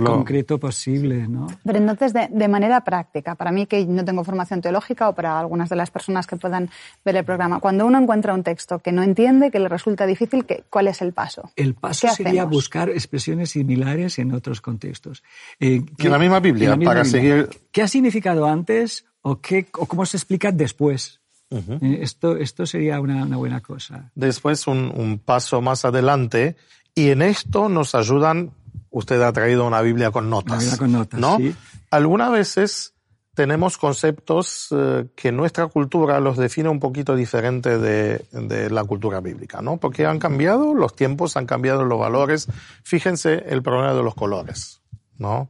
concreto 0.00 0.58
posible. 0.58 1.26
¿no? 1.28 1.48
Pero 1.64 1.78
entonces, 1.78 2.12
de, 2.12 2.48
manera 2.48 2.82
práctica, 2.82 3.34
para 3.34 3.50
mí 3.50 3.66
que 3.66 3.84
no 3.84 4.04
tengo 4.04 4.24
formación 4.24 4.60
teológica 4.60 5.08
o 5.08 5.14
para 5.14 5.38
algunas 5.38 5.68
de 5.68 5.76
las 5.76 5.90
personas 5.90 6.26
que 6.26 6.36
puedan 6.36 6.70
ver 7.04 7.16
el 7.16 7.24
programa, 7.24 7.58
cuando 7.60 7.84
uno 7.84 7.98
encuentra 7.98 8.32
un 8.32 8.44
texto 8.44 8.78
que 8.78 8.92
no 8.92 9.02
entiende, 9.02 9.50
que 9.50 9.58
le 9.58 9.68
resulta 9.68 10.06
difícil, 10.06 10.46
¿cuál 10.70 10.88
es 10.88 11.02
el 11.02 11.12
paso? 11.12 11.50
El 11.56 11.74
paso 11.74 12.08
sería 12.08 12.44
buscar 12.44 12.88
expresiones 12.90 13.50
similares 13.50 14.18
en 14.18 14.32
otros 14.32 14.60
contextos. 14.60 15.24
Eh, 15.58 15.82
que 15.96 16.08
la 16.08 16.18
misma 16.18 16.40
Biblia, 16.40 16.78
para 16.82 17.04
seguir... 17.04 17.48
¿Qué 17.72 17.82
ha 17.82 17.88
significado 17.88 18.46
antes 18.46 19.04
o, 19.22 19.40
qué, 19.40 19.66
o 19.74 19.86
cómo 19.86 20.06
se 20.06 20.16
explica 20.16 20.52
después? 20.52 21.20
Eh, 21.50 22.00
esto, 22.02 22.36
esto 22.36 22.66
sería 22.66 23.00
una, 23.00 23.24
buena 23.36 23.60
cosa. 23.60 24.10
Después 24.14 24.66
un, 24.66 25.20
paso 25.24 25.60
más 25.60 25.84
adelante, 25.84 26.56
y 26.94 27.10
en 27.10 27.22
esto 27.22 27.68
nos 27.68 27.94
ayudan, 27.94 28.50
usted 28.90 29.20
ha 29.22 29.32
traído 29.32 29.66
una 29.66 29.80
Biblia 29.80 30.10
con 30.10 30.28
notas. 30.28 30.52
Una 30.52 30.58
Biblia 30.58 30.78
con 30.78 30.92
notas, 30.92 31.20
¿no? 31.20 31.36
Sí. 31.38 31.54
Algunas 31.90 32.32
veces 32.32 32.94
tenemos 33.34 33.78
conceptos 33.78 34.68
eh, 34.72 35.06
que 35.14 35.30
nuestra 35.30 35.68
cultura 35.68 36.20
los 36.20 36.36
define 36.36 36.68
un 36.68 36.80
poquito 36.80 37.14
diferente 37.14 37.78
de, 37.78 38.24
de, 38.32 38.68
la 38.68 38.84
cultura 38.84 39.20
bíblica, 39.20 39.62
¿no? 39.62 39.76
Porque 39.76 40.06
han 40.06 40.18
cambiado 40.18 40.74
los 40.74 40.96
tiempos, 40.96 41.36
han 41.36 41.46
cambiado 41.46 41.84
los 41.84 41.98
valores. 41.98 42.48
Fíjense 42.82 43.44
el 43.48 43.62
problema 43.62 43.94
de 43.94 44.02
los 44.02 44.14
colores, 44.14 44.82
¿no? 45.18 45.48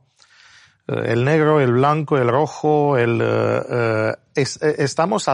El 0.88 1.24
negro, 1.24 1.61
el 1.61 1.72
blanco, 1.72 2.16
el 2.16 2.29
rojo, 2.29 2.96
el, 2.96 3.20
eh, 3.22 4.14
estamos 4.35 5.29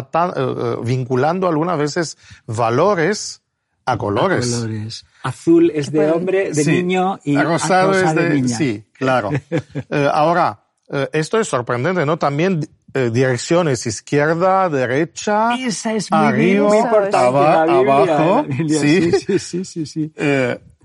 vinculando 0.83 1.47
algunas 1.47 1.79
veces 1.79 2.19
valores 2.47 3.41
a 3.87 3.97
colores. 3.97 4.51
colores. 4.51 5.07
Azul 5.23 5.71
es 5.73 5.93
de 5.93 6.11
hombre, 6.11 6.53
de 6.53 6.65
niño 6.65 7.21
y 7.23 7.39
rosado 7.39 7.93
es 7.93 8.15
de, 8.17 8.31
niña. 8.31 8.57
Sí, 8.57 8.85
claro. 8.93 9.31
ahora, 10.13 10.65
esto 11.13 11.39
es 11.39 11.47
sorprendente, 11.47 12.05
¿no? 12.05 12.19
También 12.19 12.69
direcciones 12.93 13.87
izquierda, 13.87 14.69
derecha, 14.69 15.55
Esa 15.55 15.95
es 15.95 16.11
muy 16.11 16.21
arriba, 16.21 17.63
abajo. 17.63 18.45
¿Sí? 18.69 19.13
sí, 19.13 19.39
sí, 19.39 19.65
sí, 19.65 19.87
sí. 19.87 20.13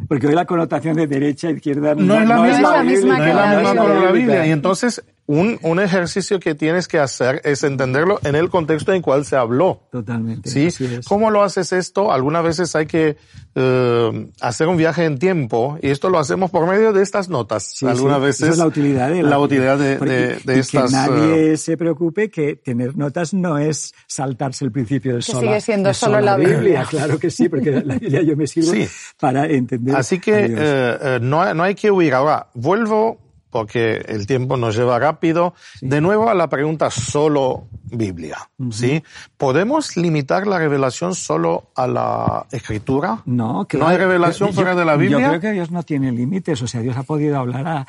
Porque 0.07 0.27
hoy 0.27 0.35
la 0.35 0.45
connotación 0.45 0.95
de 0.95 1.07
derecha, 1.07 1.49
izquierda 1.49 1.95
no, 1.95 2.19
es 2.19 2.27
la 2.27 2.41
misma, 2.41 2.83
no 2.83 2.89
es 2.89 3.35
la 3.35 3.62
misma 3.62 3.73
la 3.73 4.12
Biblia. 4.12 4.47
Y 4.47 4.51
entonces 4.51 5.03
un, 5.30 5.60
un, 5.62 5.80
ejercicio 5.80 6.39
que 6.39 6.56
tienes 6.56 6.88
que 6.88 6.98
hacer 6.98 7.39
es 7.46 7.63
entenderlo 7.63 8.20
en 8.24 8.34
el 8.34 8.50
contexto 8.50 8.92
en 8.94 8.98
el 8.98 9.04
cual 9.04 9.26
se 9.26 9.36
habló. 9.36 9.84
Totalmente. 9.92 10.50
¿Sí? 10.50 10.70
¿Cómo 11.08 11.30
lo 11.30 11.44
haces 11.44 11.72
esto? 11.72 12.12
Algunas 12.12 12.44
veces 12.44 12.76
hay 12.76 12.88
que 12.88 13.15
eh, 13.54 14.32
hacer 14.42 14.68
un 14.68 14.78
viaje 14.78 15.06
en 15.06 15.20
tiempo 15.20 15.78
y 15.84 15.89
esto 15.92 16.10
lo 16.10 16.18
hacemos 16.18 16.50
por 16.50 16.65
medio 16.65 16.94
de 16.94 17.04
estas 17.04 17.30
notas. 17.30 17.76
Sí, 17.76 17.86
Algunas 17.86 18.20
veces. 18.20 18.42
Esa 18.42 18.52
es 18.54 18.58
la 18.58 18.65
utilidad 18.65 19.12
de, 19.12 19.22
la, 19.22 19.39
utilidad 19.39 19.78
de, 19.78 20.00
de, 20.00 20.39
de 20.44 20.60
estas. 20.60 20.89
Que 20.89 20.96
nadie 20.96 21.52
eh, 21.52 21.58
se 21.58 21.78
preocupe 21.78 22.32
que 22.32 22.56
tener 22.56 22.98
notas 22.98 23.32
no 23.32 23.60
es 23.60 23.94
saltarse 24.08 24.65
el 24.65 24.72
principio 24.72 25.13
de 25.13 25.22
sola. 25.22 25.42
Sigue 25.42 25.62
siendo 25.62 25.94
solo 25.94 26.22
la 26.22 26.38
Biblia. 26.38 26.88
Claro 26.89 27.20
que 27.20 27.30
sí, 27.30 27.48
porque 27.50 27.70
la 27.86 28.00
Biblia 28.00 28.24
yo 28.24 28.36
me 28.36 28.48
sirvo 28.48 28.72
para 29.20 29.46
entender. 29.46 29.96
Así 29.96 30.20
que 30.20 30.46
eh, 30.46 30.56
eh, 30.58 31.20
no, 31.22 31.54
no 31.54 31.62
hay 31.62 31.76
que 31.76 31.92
huir. 31.92 32.15
Ahora, 32.15 32.48
vuelvo 32.56 33.29
porque 33.49 34.03
el 34.07 34.27
tiempo 34.27 34.57
nos 34.57 34.75
lleva 34.75 34.99
rápido. 34.99 35.53
De 35.81 36.01
nuevo 36.01 36.29
a 36.29 36.33
la 36.33 36.49
pregunta 36.49 36.89
solo 36.89 37.67
Biblia, 37.83 38.49
¿sí? 38.71 39.03
¿Podemos 39.38 39.97
limitar 39.97 40.47
la 40.47 40.59
revelación 40.59 41.15
solo 41.15 41.71
a 41.75 41.88
la 41.88 42.45
escritura? 42.51 43.21
No, 43.25 43.65
que 43.65 43.77
¿No 43.77 43.88
hay 43.88 43.97
revelación 43.97 44.53
fuera 44.53 44.75
de 44.75 44.85
la 44.85 44.95
Biblia? 44.95 45.19
Yo 45.19 45.27
creo 45.29 45.41
que 45.41 45.51
Dios 45.51 45.71
no 45.71 45.83
tiene 45.83 46.12
límites, 46.12 46.62
o 46.62 46.67
sea, 46.67 46.81
Dios 46.81 46.97
ha 46.97 47.03
podido 47.03 47.38
hablar 47.38 47.67
a, 47.67 47.88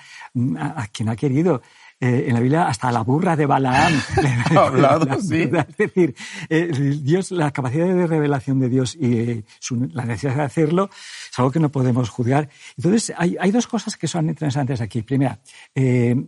a 0.76 0.86
quien 0.88 1.08
ha 1.08 1.16
querido. 1.16 1.62
Eh, 2.02 2.28
en 2.28 2.34
la 2.34 2.40
Biblia 2.40 2.66
hasta 2.66 2.90
la 2.90 3.02
burra 3.02 3.36
de 3.36 3.44
Balaam. 3.44 3.92
hablado, 4.56 5.20
sí. 5.20 5.42
Es 5.42 5.76
decir, 5.76 6.14
eh, 6.48 6.70
Dios, 7.02 7.30
la 7.30 7.50
capacidad 7.50 7.86
de 7.88 8.06
revelación 8.06 8.58
de 8.58 8.70
Dios 8.70 8.96
y 8.98 9.18
eh, 9.18 9.44
la 9.92 10.06
necesidad 10.06 10.36
de 10.36 10.42
hacerlo 10.44 10.88
es 10.90 11.38
algo 11.38 11.50
que 11.50 11.60
no 11.60 11.68
podemos 11.68 12.08
juzgar. 12.08 12.48
Entonces, 12.78 13.12
hay, 13.18 13.36
hay 13.38 13.50
dos 13.50 13.66
cosas 13.66 13.98
que 13.98 14.08
son 14.08 14.30
interesantes 14.30 14.80
aquí. 14.80 15.02
Primera, 15.02 15.40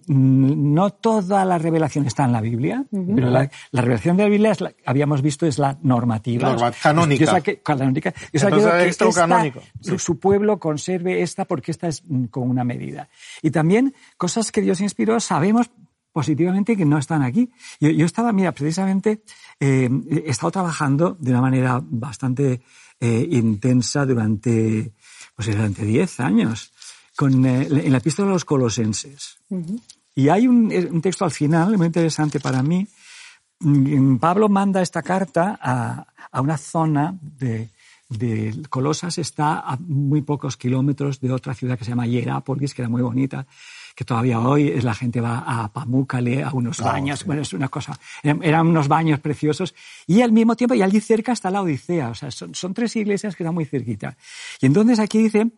no 0.08 0.90
toda 0.90 1.44
la 1.46 1.56
revelación 1.56 2.06
está 2.06 2.24
en 2.24 2.32
la 2.32 2.42
Biblia, 2.42 2.84
pero 2.90 3.30
la, 3.30 3.48
revelación 3.72 4.18
de 4.18 4.24
la 4.24 4.28
Biblia, 4.28 4.52
habíamos 4.84 5.22
visto, 5.22 5.46
es 5.46 5.58
la 5.58 5.78
normativa. 5.82 6.50
Norma, 6.50 6.72
canónica. 6.72 7.40
que, 7.40 7.60
canónica. 7.60 8.12
que 8.12 8.38
canónico. 9.14 9.62
Su, 9.80 9.98
su, 9.98 10.18
pueblo 10.18 10.58
conserve 10.58 11.22
esta 11.22 11.46
porque 11.46 11.70
esta 11.70 11.88
es 11.88 12.02
mm, 12.06 12.26
con 12.26 12.50
una 12.50 12.62
medida. 12.62 13.08
Y 13.40 13.50
también 13.50 13.94
cosas 14.18 14.52
que 14.52 14.60
Dios 14.60 14.80
inspiró, 14.80 15.18
sabemos 15.18 15.61
positivamente 16.12 16.76
que 16.76 16.84
no 16.84 16.98
están 16.98 17.22
aquí. 17.22 17.50
Yo, 17.80 18.04
estaba, 18.04 18.32
mira, 18.32 18.52
precisamente 18.52 19.22
eh, 19.58 19.88
he 20.10 20.30
estado 20.30 20.50
trabajando 20.50 21.16
de 21.18 21.30
una 21.30 21.40
manera 21.40 21.80
bastante 21.82 22.60
eh, 23.00 23.28
intensa 23.30 24.04
durante, 24.04 24.92
pues 25.34 25.48
durante 25.48 25.84
10 25.84 26.20
años 26.20 26.72
con, 27.16 27.44
eh, 27.46 27.66
en 27.70 27.92
la 27.92 27.98
epístola 27.98 28.28
de 28.28 28.34
los 28.34 28.44
colosenses. 28.44 29.38
Y 30.14 30.28
hay 30.28 30.46
un, 30.46 31.00
texto 31.00 31.24
al 31.24 31.30
final 31.30 31.76
muy 31.78 31.86
interesante 31.86 32.38
para 32.38 32.62
mí. 32.62 32.86
Mm, 33.60 34.16
Pablo 34.16 34.48
manda 34.48 34.82
esta 34.82 35.02
carta 35.02 35.58
a, 35.60 36.06
a 36.30 36.40
una 36.40 36.58
zona 36.58 37.18
de, 37.22 37.70
de 38.10 38.62
Colosas, 38.68 39.16
está 39.18 39.60
a 39.60 39.76
muy 39.78 40.20
pocos 40.20 40.56
kilómetros 40.56 41.20
de 41.20 41.32
otra 41.32 41.54
ciudad 41.54 41.78
que 41.78 41.84
se 41.84 41.90
llama 41.90 42.06
Hierápolis, 42.06 42.74
que 42.74 42.82
era 42.82 42.88
muy 42.90 43.02
bonita 43.02 43.46
que 43.94 44.04
todavía 44.04 44.40
hoy 44.40 44.80
la 44.80 44.94
gente 44.94 45.20
va 45.20 45.44
a 45.46 45.72
Pamukkale, 45.72 46.42
a 46.42 46.50
unos 46.52 46.80
ah, 46.80 46.92
baños, 46.92 47.24
bueno, 47.24 47.42
es 47.42 47.52
una 47.52 47.68
cosa, 47.68 47.98
eran 48.22 48.66
unos 48.66 48.88
baños 48.88 49.20
preciosos, 49.20 49.74
y 50.06 50.22
al 50.22 50.32
mismo 50.32 50.56
tiempo, 50.56 50.74
y 50.74 50.82
allí 50.82 51.00
cerca 51.00 51.32
está 51.32 51.50
la 51.50 51.62
Odisea, 51.62 52.10
o 52.10 52.14
sea, 52.14 52.30
son, 52.30 52.74
tres 52.74 52.96
iglesias 52.96 53.36
que 53.36 53.42
están 53.42 53.54
muy 53.54 53.64
cerquita. 53.64 54.16
Y 54.60 54.66
entonces 54.66 54.98
aquí 54.98 55.18
dice, 55.18 55.50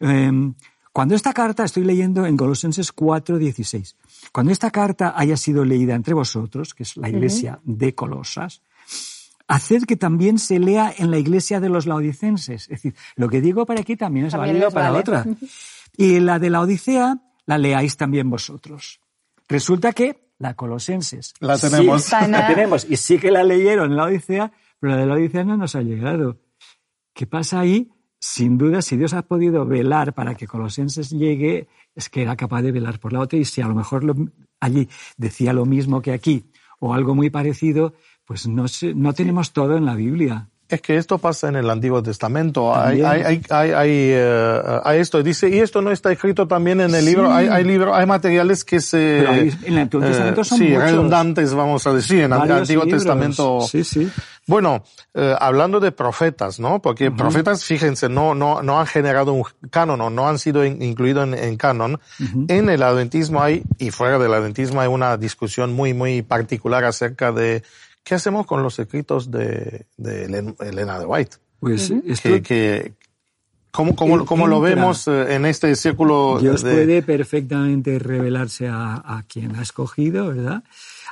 em, 0.00 0.54
cuando 0.92 1.14
esta 1.14 1.32
carta, 1.32 1.64
estoy 1.64 1.84
leyendo 1.84 2.26
en 2.26 2.36
Colosenses 2.36 2.92
4:16, 2.92 3.94
cuando 4.32 4.52
esta 4.52 4.70
carta 4.70 5.14
haya 5.16 5.36
sido 5.36 5.64
leída 5.64 5.94
entre 5.94 6.14
vosotros, 6.14 6.74
que 6.74 6.82
es 6.82 6.96
la 6.96 7.08
iglesia 7.08 7.60
de 7.64 7.94
Colosas, 7.94 8.62
haced 9.46 9.84
que 9.84 9.96
también 9.96 10.38
se 10.38 10.58
lea 10.58 10.92
en 10.96 11.10
la 11.10 11.18
iglesia 11.18 11.60
de 11.60 11.68
los 11.68 11.86
laodicenses. 11.86 12.62
Es 12.62 12.68
decir, 12.68 12.94
lo 13.16 13.28
que 13.28 13.40
digo 13.40 13.64
para 13.64 13.80
aquí 13.80 13.96
también 13.96 14.26
es 14.26 14.34
válido 14.34 14.70
para 14.70 14.90
la 14.90 14.98
otra. 14.98 15.24
Y 15.96 16.20
la 16.20 16.38
de 16.38 16.48
la 16.48 16.60
Odisea 16.60 17.18
la 17.48 17.56
leáis 17.56 17.96
también 17.96 18.28
vosotros. 18.28 19.00
Resulta 19.48 19.94
que 19.94 20.32
la 20.38 20.52
Colosenses. 20.52 21.32
La 21.40 21.56
tenemos. 21.58 22.12
la 22.12 22.46
tenemos. 22.46 22.86
Y 22.88 22.96
sí 22.96 23.18
que 23.18 23.30
la 23.30 23.42
leyeron 23.42 23.90
en 23.90 23.96
la 23.96 24.04
Odisea, 24.04 24.52
pero 24.78 24.92
la 24.92 24.98
de 25.00 25.06
la 25.06 25.14
Odisea 25.14 25.44
no 25.44 25.56
nos 25.56 25.74
ha 25.74 25.80
llegado. 25.80 26.36
¿Qué 27.14 27.26
pasa 27.26 27.60
ahí? 27.60 27.90
Sin 28.20 28.58
duda, 28.58 28.82
si 28.82 28.98
Dios 28.98 29.14
ha 29.14 29.22
podido 29.22 29.64
velar 29.64 30.12
para 30.12 30.34
que 30.34 30.46
Colosenses 30.46 31.08
llegue, 31.08 31.68
es 31.94 32.10
que 32.10 32.20
era 32.20 32.36
capaz 32.36 32.60
de 32.60 32.70
velar 32.70 33.00
por 33.00 33.14
la 33.14 33.20
otra. 33.20 33.38
Y 33.38 33.46
si 33.46 33.62
a 33.62 33.66
lo 33.66 33.74
mejor 33.74 34.04
allí 34.60 34.86
decía 35.16 35.54
lo 35.54 35.64
mismo 35.64 36.02
que 36.02 36.12
aquí, 36.12 36.52
o 36.80 36.92
algo 36.92 37.14
muy 37.14 37.30
parecido, 37.30 37.94
pues 38.26 38.46
no, 38.46 38.66
no 38.94 39.12
tenemos 39.14 39.54
todo 39.54 39.74
en 39.78 39.86
la 39.86 39.94
Biblia. 39.94 40.50
Es 40.68 40.82
que 40.82 40.98
esto 40.98 41.16
pasa 41.16 41.48
en 41.48 41.56
el 41.56 41.70
Antiguo 41.70 42.02
Testamento. 42.02 42.76
Hay, 42.76 43.00
hay, 43.00 43.40
hay, 43.48 43.72
hay, 43.72 44.14
uh, 44.14 44.80
hay, 44.84 45.00
esto. 45.00 45.22
Dice, 45.22 45.48
y 45.48 45.60
esto 45.60 45.80
no 45.80 45.90
está 45.90 46.12
escrito 46.12 46.46
también 46.46 46.82
en 46.82 46.94
el 46.94 47.06
libro. 47.06 47.32
Hay, 47.32 47.48
hay 47.48 47.64
libro, 47.64 47.94
hay 47.94 48.04
materiales 48.04 48.66
que 48.66 48.82
se... 48.82 49.20
en 49.20 49.52
el 49.64 49.78
Antiguo 49.78 50.06
Testamento 50.06 50.44
son 50.44 50.58
Sí, 50.58 50.76
redundantes, 50.76 51.54
vamos 51.54 51.86
a 51.86 51.94
decir. 51.94 52.20
En 52.24 52.32
el 52.34 52.52
Antiguo 52.52 52.86
Testamento... 52.86 53.62
Sí, 53.62 53.82
sí. 53.82 54.10
Bueno, 54.46 54.82
eh, 55.12 55.34
hablando 55.38 55.78
de 55.78 55.92
profetas, 55.92 56.58
¿no? 56.58 56.80
Porque 56.80 57.10
profetas, 57.10 57.64
fíjense, 57.64 58.08
no, 58.08 58.34
no, 58.34 58.62
no 58.62 58.80
han 58.80 58.86
generado 58.86 59.34
un 59.34 59.44
canon 59.70 60.00
o 60.00 60.08
no 60.08 60.26
han 60.26 60.38
sido 60.38 60.64
incluidos 60.64 61.28
en, 61.34 61.56
canon. 61.58 62.00
En 62.48 62.70
el 62.70 62.82
adventismo 62.82 63.42
hay, 63.42 63.62
y 63.78 63.90
fuera 63.90 64.18
del 64.18 64.32
adventismo 64.32 64.80
hay 64.80 64.88
una 64.88 65.18
discusión 65.18 65.74
muy, 65.74 65.92
muy 65.92 66.22
particular 66.22 66.84
acerca 66.84 67.30
de 67.30 67.62
¿Qué 68.04 68.14
hacemos 68.14 68.46
con 68.46 68.62
los 68.62 68.78
escritos 68.78 69.30
de, 69.30 69.86
Elena 69.98 70.98
de 70.98 71.06
White? 71.06 71.36
Pues 71.60 71.92
que, 72.42 72.94
¿Cómo, 73.70 73.94
cómo, 73.94 74.46
lo 74.46 74.60
vemos 74.60 75.06
eh, 75.08 75.34
en 75.34 75.44
este 75.44 75.74
círculo? 75.76 76.38
Dios 76.40 76.62
puede 76.62 77.02
perfectamente 77.02 77.98
revelarse 77.98 78.66
a, 78.68 79.24
quien 79.28 79.56
ha 79.56 79.62
escogido, 79.62 80.28
¿verdad? 80.28 80.64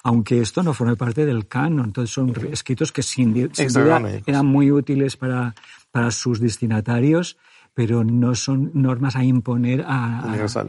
Aunque 0.03 0.41
esto 0.41 0.63
no 0.63 0.73
forme 0.73 0.97
parte 0.97 1.27
del 1.27 1.47
canon. 1.47 1.87
Entonces 1.87 2.13
son 2.13 2.33
escritos 2.51 2.93
que 2.93 3.03
sin, 3.03 3.35
duda 3.35 4.03
eran 4.27 4.47
muy 4.47 4.71
útiles 4.71 5.17
para, 5.17 5.55
para 5.91 6.11
sus 6.11 6.41
destinatarios, 6.41 7.37
pero 7.75 8.05
no 8.05 8.35
son 8.35 8.71
normas 8.75 9.17
a 9.17 9.25
imponer 9.25 9.85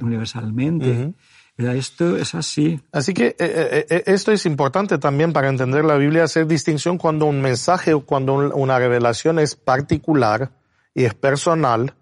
universalmente. 0.02 1.14
Esto 1.58 2.18
es 2.18 2.36
así. 2.36 2.80
Así 2.92 3.14
que 3.14 3.28
eh, 3.28 3.36
eh, 3.40 3.86
eh, 3.90 4.04
esto 4.06 4.32
es 4.32 4.46
importante 4.46 5.00
también 5.00 5.34
para 5.34 5.50
entender 5.50 5.84
la 5.86 5.96
Biblia, 5.96 6.24
hacer 6.24 6.46
distinción 6.46 7.00
cuando 7.00 7.26
un 7.26 7.42
mensaje 7.42 7.94
o 7.94 8.02
cuando 8.02 8.36
una 8.56 8.78
revelación 8.78 9.40
es 9.40 9.56
particular 9.56 10.52
y 10.94 11.06
es 11.06 11.16
personal 11.16 11.96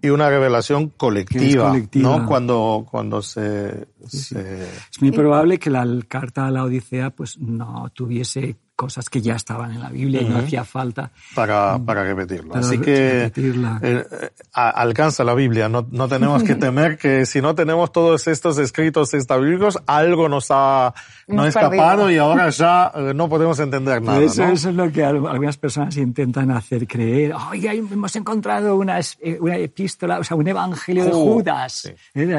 y 0.00 0.08
una 0.08 0.30
revelación 0.30 0.88
colectiva, 0.90 1.76
¿no? 1.94 2.26
Cuando, 2.26 2.86
cuando 2.88 3.20
se, 3.22 3.88
Es 4.04 5.00
muy 5.00 5.10
probable 5.10 5.58
que 5.58 5.68
la 5.68 5.84
carta 6.08 6.46
a 6.46 6.50
la 6.50 6.64
Odisea 6.64 7.10
pues 7.10 7.38
no 7.38 7.90
tuviese 7.92 8.56
cosas 8.82 9.08
que 9.08 9.20
ya 9.22 9.36
estaban 9.36 9.70
en 9.70 9.80
la 9.80 9.90
Biblia 9.90 10.22
y 10.22 10.24
no 10.24 10.38
hacía 10.38 10.64
falta. 10.64 11.12
Para, 11.36 11.78
mm, 11.78 11.84
para 11.84 12.02
repetirlo. 12.02 12.56
Así 12.56 12.78
que 12.78 13.26
eh, 13.26 13.32
eh, 13.80 14.30
alcanza 14.52 15.22
la 15.22 15.34
Biblia. 15.34 15.68
No, 15.68 15.86
no 15.88 16.08
tenemos 16.08 16.42
que 16.42 16.54
temer 16.66 16.98
que 16.98 17.24
si 17.24 17.40
no 17.40 17.54
tenemos 17.54 17.92
todos 17.92 18.26
estos 18.26 18.58
escritos 18.58 19.14
estabílicos, 19.14 19.78
algo 19.86 20.28
nos 20.28 20.48
ha 20.50 20.92
no 21.28 21.46
escapado 21.46 22.10
y 22.10 22.18
ahora 22.18 22.50
ya 22.50 22.90
eh, 22.92 23.12
no 23.14 23.28
podemos 23.28 23.60
entender 23.60 24.02
nada. 24.02 24.20
Eso, 24.20 24.42
eso, 24.46 24.70
es 24.70 24.74
lo 24.74 24.90
que 24.90 25.04
algunas 25.04 25.56
personas 25.58 25.96
intentan 25.96 26.50
hacer 26.50 26.88
creer. 26.88 27.34
Oye, 27.52 27.70
hemos 27.70 28.16
encontrado 28.16 28.74
una, 28.74 28.98
una 29.38 29.56
epístola, 29.58 30.18
o 30.18 30.24
sea, 30.24 30.36
un 30.36 30.48
evangelio 30.48 31.04
de 31.04 31.12
oh, 31.12 31.34
Judas 31.34 31.88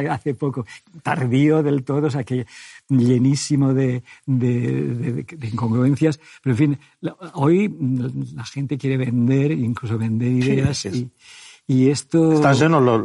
hace 0.10 0.34
poco. 0.34 0.65
Tardío 1.01 1.63
del 1.63 1.86
todo, 1.86 2.08
o 2.08 2.12
sea, 2.12 2.25
que 2.25 2.45
llenísimo 2.99 3.73
de, 3.73 4.03
de, 4.25 5.25
incongruencias. 5.51 6.19
Pero 6.41 6.53
en 6.53 6.58
fin, 6.58 6.79
hoy 7.34 7.73
la 8.36 8.45
gente 8.45 8.77
quiere 8.77 8.97
vender, 8.97 9.51
incluso 9.51 9.97
vender 9.97 10.32
ideas 10.32 10.86
y, 10.86 11.10
y 11.65 11.89
esto... 11.89 12.34
Están 12.34 12.56
llenos 12.56 12.84
los, 12.84 13.01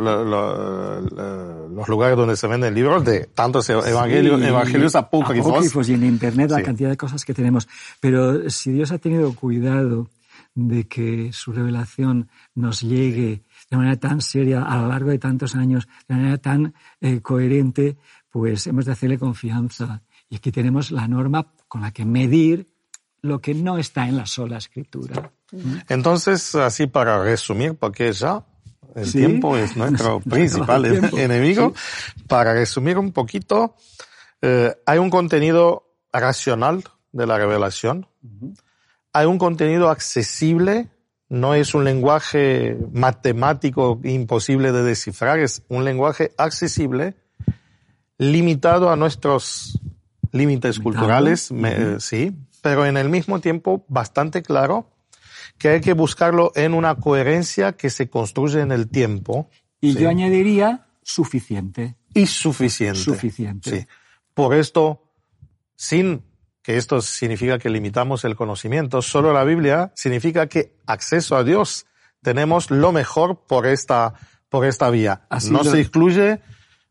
lugares 1.88 2.16
donde 2.16 2.36
se 2.36 2.48
venden 2.48 2.74
libros 2.74 3.04
de 3.04 3.26
tantos 3.26 3.70
evangelios, 3.70 4.42
evangelios 4.42 4.96
apócrifos. 4.96 5.88
y 5.88 5.94
en 5.94 6.04
Internet 6.04 6.50
la 6.50 6.62
cantidad 6.62 6.90
de 6.90 6.96
cosas 6.96 7.24
que 7.24 7.34
tenemos. 7.34 7.68
Pero 8.00 8.50
si 8.50 8.72
Dios 8.72 8.90
ha 8.90 8.98
tenido 8.98 9.32
cuidado 9.34 10.08
de 10.54 10.88
que 10.88 11.32
su 11.32 11.52
revelación 11.52 12.28
nos 12.54 12.80
llegue 12.80 13.42
de 13.70 13.76
manera 13.76 13.96
tan 13.96 14.20
seria 14.20 14.62
a 14.62 14.82
lo 14.82 14.88
largo 14.88 15.10
de 15.10 15.18
tantos 15.18 15.54
años, 15.54 15.88
de 16.08 16.16
manera 16.16 16.38
tan 16.38 16.74
eh, 17.00 17.20
coherente, 17.20 17.96
pues 18.30 18.66
hemos 18.66 18.84
de 18.84 18.92
hacerle 18.92 19.18
confianza. 19.18 20.02
Y 20.28 20.36
aquí 20.36 20.52
tenemos 20.52 20.90
la 20.90 21.08
norma 21.08 21.52
con 21.66 21.82
la 21.82 21.92
que 21.92 22.04
medir 22.04 22.70
lo 23.22 23.40
que 23.40 23.54
no 23.54 23.78
está 23.78 24.06
en 24.08 24.16
la 24.16 24.26
sola 24.26 24.58
escritura. 24.58 25.32
Entonces, 25.88 26.54
así 26.54 26.86
para 26.86 27.22
resumir, 27.22 27.74
porque 27.74 28.12
ya 28.12 28.44
el 28.94 29.10
tiempo 29.10 29.56
es 29.56 29.76
nuestro 29.76 30.20
principal 30.20 30.84
enemigo, 30.86 31.74
para 32.26 32.52
resumir 32.52 32.98
un 32.98 33.12
poquito, 33.12 33.74
eh, 34.42 34.74
hay 34.86 34.98
un 34.98 35.10
contenido 35.10 35.96
racional 36.12 36.84
de 37.12 37.26
la 37.26 37.38
revelación, 37.38 38.06
hay 39.12 39.26
un 39.26 39.38
contenido 39.38 39.88
accesible, 39.88 40.88
no 41.28 41.54
es 41.54 41.74
un 41.74 41.84
lenguaje 41.84 42.76
matemático 42.92 44.00
imposible 44.04 44.72
de 44.72 44.82
descifrar, 44.82 45.38
es 45.38 45.62
un 45.68 45.84
lenguaje 45.84 46.32
accesible, 46.38 47.16
limitado 48.18 48.90
a 48.90 48.96
nuestros 48.96 49.80
límites 50.32 50.78
culturales, 50.78 51.52
sí, 52.00 52.36
pero 52.60 52.84
en 52.84 52.96
el 52.96 53.08
mismo 53.08 53.40
tiempo 53.40 53.84
bastante 53.88 54.42
claro 54.42 54.90
que 55.56 55.68
hay 55.70 55.80
que 55.80 55.92
buscarlo 55.92 56.52
en 56.54 56.74
una 56.74 56.96
coherencia 56.96 57.72
que 57.72 57.90
se 57.90 58.08
construye 58.08 58.60
en 58.60 58.72
el 58.72 58.88
tiempo. 58.88 59.50
Y 59.80 59.94
yo 59.94 60.08
añadiría 60.08 60.86
suficiente. 61.02 61.96
Y 62.14 62.26
suficiente. 62.26 63.00
Suficiente. 63.00 63.70
Sí. 63.70 63.86
Por 64.34 64.54
esto, 64.54 65.02
sin 65.74 66.22
que 66.62 66.76
esto 66.76 67.00
significa 67.00 67.58
que 67.58 67.70
limitamos 67.70 68.24
el 68.24 68.36
conocimiento, 68.36 69.02
solo 69.02 69.32
la 69.32 69.42
Biblia 69.44 69.92
significa 69.94 70.48
que 70.48 70.76
acceso 70.86 71.36
a 71.36 71.42
Dios 71.42 71.86
tenemos 72.22 72.70
lo 72.70 72.92
mejor 72.92 73.46
por 73.46 73.66
esta, 73.66 74.14
por 74.48 74.64
esta 74.64 74.90
vía. 74.90 75.22
no 75.50 75.64
se 75.64 75.80
excluye 75.80 76.40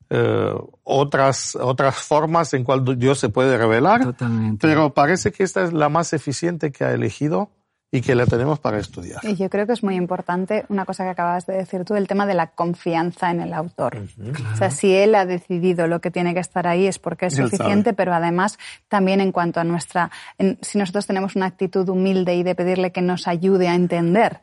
eh, 0.10 0.54
otras, 0.84 1.56
otras 1.56 1.96
formas 1.96 2.54
en 2.54 2.64
cual 2.64 2.98
Dios 2.98 3.20
se 3.20 3.30
puede 3.30 3.58
revelar. 3.58 4.04
Totalmente. 4.04 4.68
Pero 4.68 4.94
parece 4.94 5.32
que 5.32 5.44
esta 5.44 5.64
es 5.64 5.74
la 5.74 5.90
más 5.90 6.14
eficiente 6.14 6.72
que 6.72 6.84
ha 6.86 6.94
elegido 6.94 7.50
y 7.90 8.02
que 8.02 8.16
la 8.16 8.26
tenemos 8.26 8.60
para 8.60 8.80
estudiar. 8.80 9.22
Y 9.24 9.36
yo 9.36 9.50
creo 9.50 9.66
que 9.66 9.74
es 9.74 9.82
muy 9.82 9.96
importante 9.96 10.66
una 10.68 10.86
cosa 10.86 11.06
que 11.06 11.12
acabas 11.12 11.46
de 11.46 11.54
decir 11.54 11.86
tú, 11.86 11.96
el 11.96 12.08
tema 12.08 12.26
de 12.26 12.34
la 12.34 12.48
confianza 12.48 13.32
en 13.32 13.40
el 13.40 13.54
autor. 13.54 14.04
O 14.54 14.58
sea, 14.58 14.72
si 14.72 14.94
él 14.94 15.16
ha 15.16 15.26
decidido 15.26 15.88
lo 15.88 16.02
que 16.02 16.12
tiene 16.12 16.34
que 16.34 16.42
estar 16.42 16.68
ahí 16.68 16.86
es 16.86 17.00
porque 17.00 17.28
es 17.28 17.36
suficiente, 17.36 17.94
pero 17.94 18.14
además 18.14 18.60
también 18.90 19.22
en 19.22 19.32
cuanto 19.32 19.62
a 19.62 19.64
nuestra, 19.64 20.12
si 20.62 20.78
nosotros 20.78 21.08
tenemos 21.08 21.36
una 21.36 21.46
actitud 21.46 21.88
humilde 21.88 22.36
y 22.36 22.44
de 22.44 22.56
pedirle 22.56 22.92
que 22.92 23.02
nos 23.02 23.28
ayude 23.28 23.70
a 23.70 23.76
entender, 23.76 24.42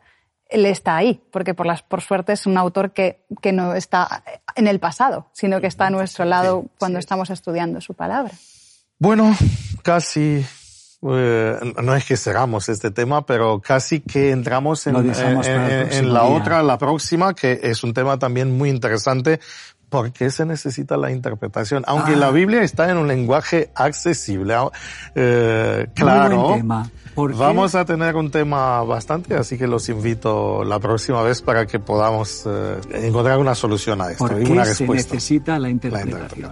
él 0.54 0.66
está 0.66 0.96
ahí, 0.96 1.20
porque 1.32 1.52
por, 1.52 1.66
las, 1.66 1.82
por 1.82 2.00
suerte 2.00 2.32
es 2.32 2.46
un 2.46 2.56
autor 2.56 2.92
que, 2.92 3.24
que 3.42 3.52
no 3.52 3.74
está 3.74 4.22
en 4.54 4.68
el 4.68 4.78
pasado, 4.78 5.26
sino 5.32 5.60
que 5.60 5.66
está 5.66 5.88
a 5.88 5.90
nuestro 5.90 6.24
lado 6.24 6.66
cuando 6.78 7.00
estamos 7.00 7.28
estudiando 7.30 7.80
su 7.80 7.94
palabra. 7.94 8.32
Bueno, 9.00 9.36
casi 9.82 10.46
eh, 11.10 11.58
no 11.82 11.96
es 11.96 12.04
que 12.04 12.16
cerramos 12.16 12.68
este 12.68 12.92
tema, 12.92 13.26
pero 13.26 13.60
casi 13.60 14.00
que 14.00 14.30
entramos 14.30 14.86
en, 14.86 14.96
en, 14.96 16.14
la 16.14 16.22
otra, 16.22 16.62
la 16.62 16.78
próxima, 16.78 17.34
que 17.34 17.58
es 17.64 17.82
un 17.82 17.92
tema 17.92 18.16
también 18.20 18.56
muy 18.56 18.70
interesante. 18.70 19.40
¿Por 19.94 20.10
qué 20.10 20.28
se 20.28 20.44
necesita 20.44 20.96
la 20.96 21.12
interpretación? 21.12 21.84
Aunque 21.86 22.16
la 22.16 22.26
ah. 22.26 22.30
Biblia 22.32 22.64
está 22.64 22.90
en 22.90 22.96
un 22.96 23.06
lenguaje 23.06 23.70
accesible, 23.76 24.56
eh, 25.14 25.86
claro. 25.94 26.56
Vamos 27.14 27.76
a 27.76 27.84
tener 27.84 28.16
un 28.16 28.28
tema 28.28 28.82
bastante, 28.82 29.36
así 29.36 29.56
que 29.56 29.68
los 29.68 29.88
invito 29.88 30.64
la 30.64 30.80
próxima 30.80 31.22
vez 31.22 31.42
para 31.42 31.64
que 31.66 31.78
podamos 31.78 32.42
eh, 32.44 32.80
encontrar 33.06 33.38
una 33.38 33.54
solución 33.54 34.00
a 34.00 34.10
esto 34.10 34.26
¿Por 34.26 34.42
qué 34.42 34.50
una 34.50 34.64
se 34.64 34.84
necesita 34.84 35.60
la 35.60 35.70
interpretación? 35.70 36.50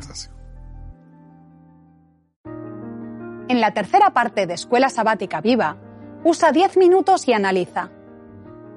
En 3.49 3.61
la 3.61 3.75
tercera 3.75 4.11
parte 4.11 4.47
de 4.47 4.55
Escuela 4.55 4.89
Sabática 4.89 5.41
Viva, 5.41 5.79
usa 6.23 6.53
10 6.53 6.77
minutos 6.77 7.27
y 7.27 7.33
analiza. 7.33 7.91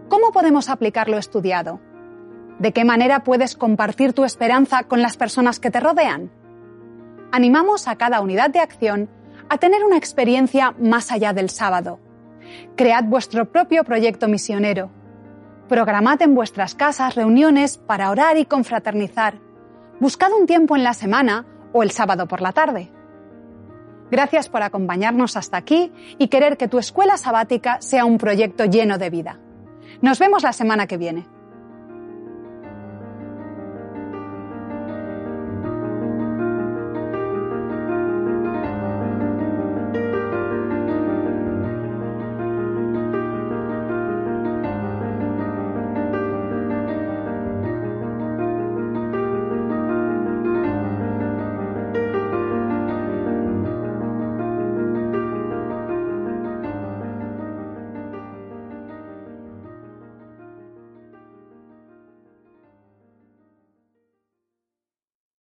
¿Cómo 0.10 0.32
podemos 0.32 0.70
aplicar 0.70 1.08
lo 1.08 1.20
estudiado? 1.20 1.85
¿De 2.60 2.72
qué 2.72 2.86
manera 2.86 3.24
puedes 3.24 3.56
compartir 3.56 4.14
tu 4.14 4.24
esperanza 4.24 4.84
con 4.84 5.02
las 5.02 5.18
personas 5.18 5.60
que 5.60 5.72
te 5.72 5.82
rodean? 5.82 6.32
Animamos 7.32 7.88
a 7.88 7.98
cada 7.98 8.22
unidad 8.22 8.50
de 8.50 8.60
acción 8.60 9.10
a 9.50 9.58
tener 9.58 9.84
una 9.84 9.98
experiencia 9.98 10.74
más 10.80 11.12
allá 11.12 11.34
del 11.34 11.50
sábado. 11.50 12.00
Cread 12.78 13.06
vuestro 13.06 13.52
propio 13.52 13.84
proyecto 13.84 14.28
misionero. 14.28 14.90
Programad 15.68 16.22
en 16.22 16.34
vuestras 16.34 16.76
casas 16.76 17.16
reuniones 17.16 17.78
para 17.78 18.10
orar 18.10 18.38
y 18.38 18.46
confraternizar. 18.46 19.36
Buscad 20.00 20.32
un 20.32 20.46
tiempo 20.46 20.76
en 20.76 20.84
la 20.84 20.94
semana 20.94 21.46
o 21.74 21.84
el 21.84 21.92
sábado 21.92 22.28
por 22.28 22.42
la 22.42 22.54
tarde. 22.54 22.90
Gracias 24.12 24.48
por 24.48 24.62
acompañarnos 24.64 25.36
hasta 25.36 25.58
aquí 25.58 25.92
y 26.18 26.30
querer 26.30 26.56
que 26.56 26.68
tu 26.68 26.80
escuela 26.80 27.18
sabática 27.18 27.82
sea 27.82 28.06
un 28.06 28.18
proyecto 28.18 28.64
lleno 28.66 28.98
de 28.98 29.10
vida. 29.10 29.40
Nos 30.02 30.20
vemos 30.20 30.44
la 30.44 30.54
semana 30.54 30.88
que 30.88 30.98
viene. 30.98 31.35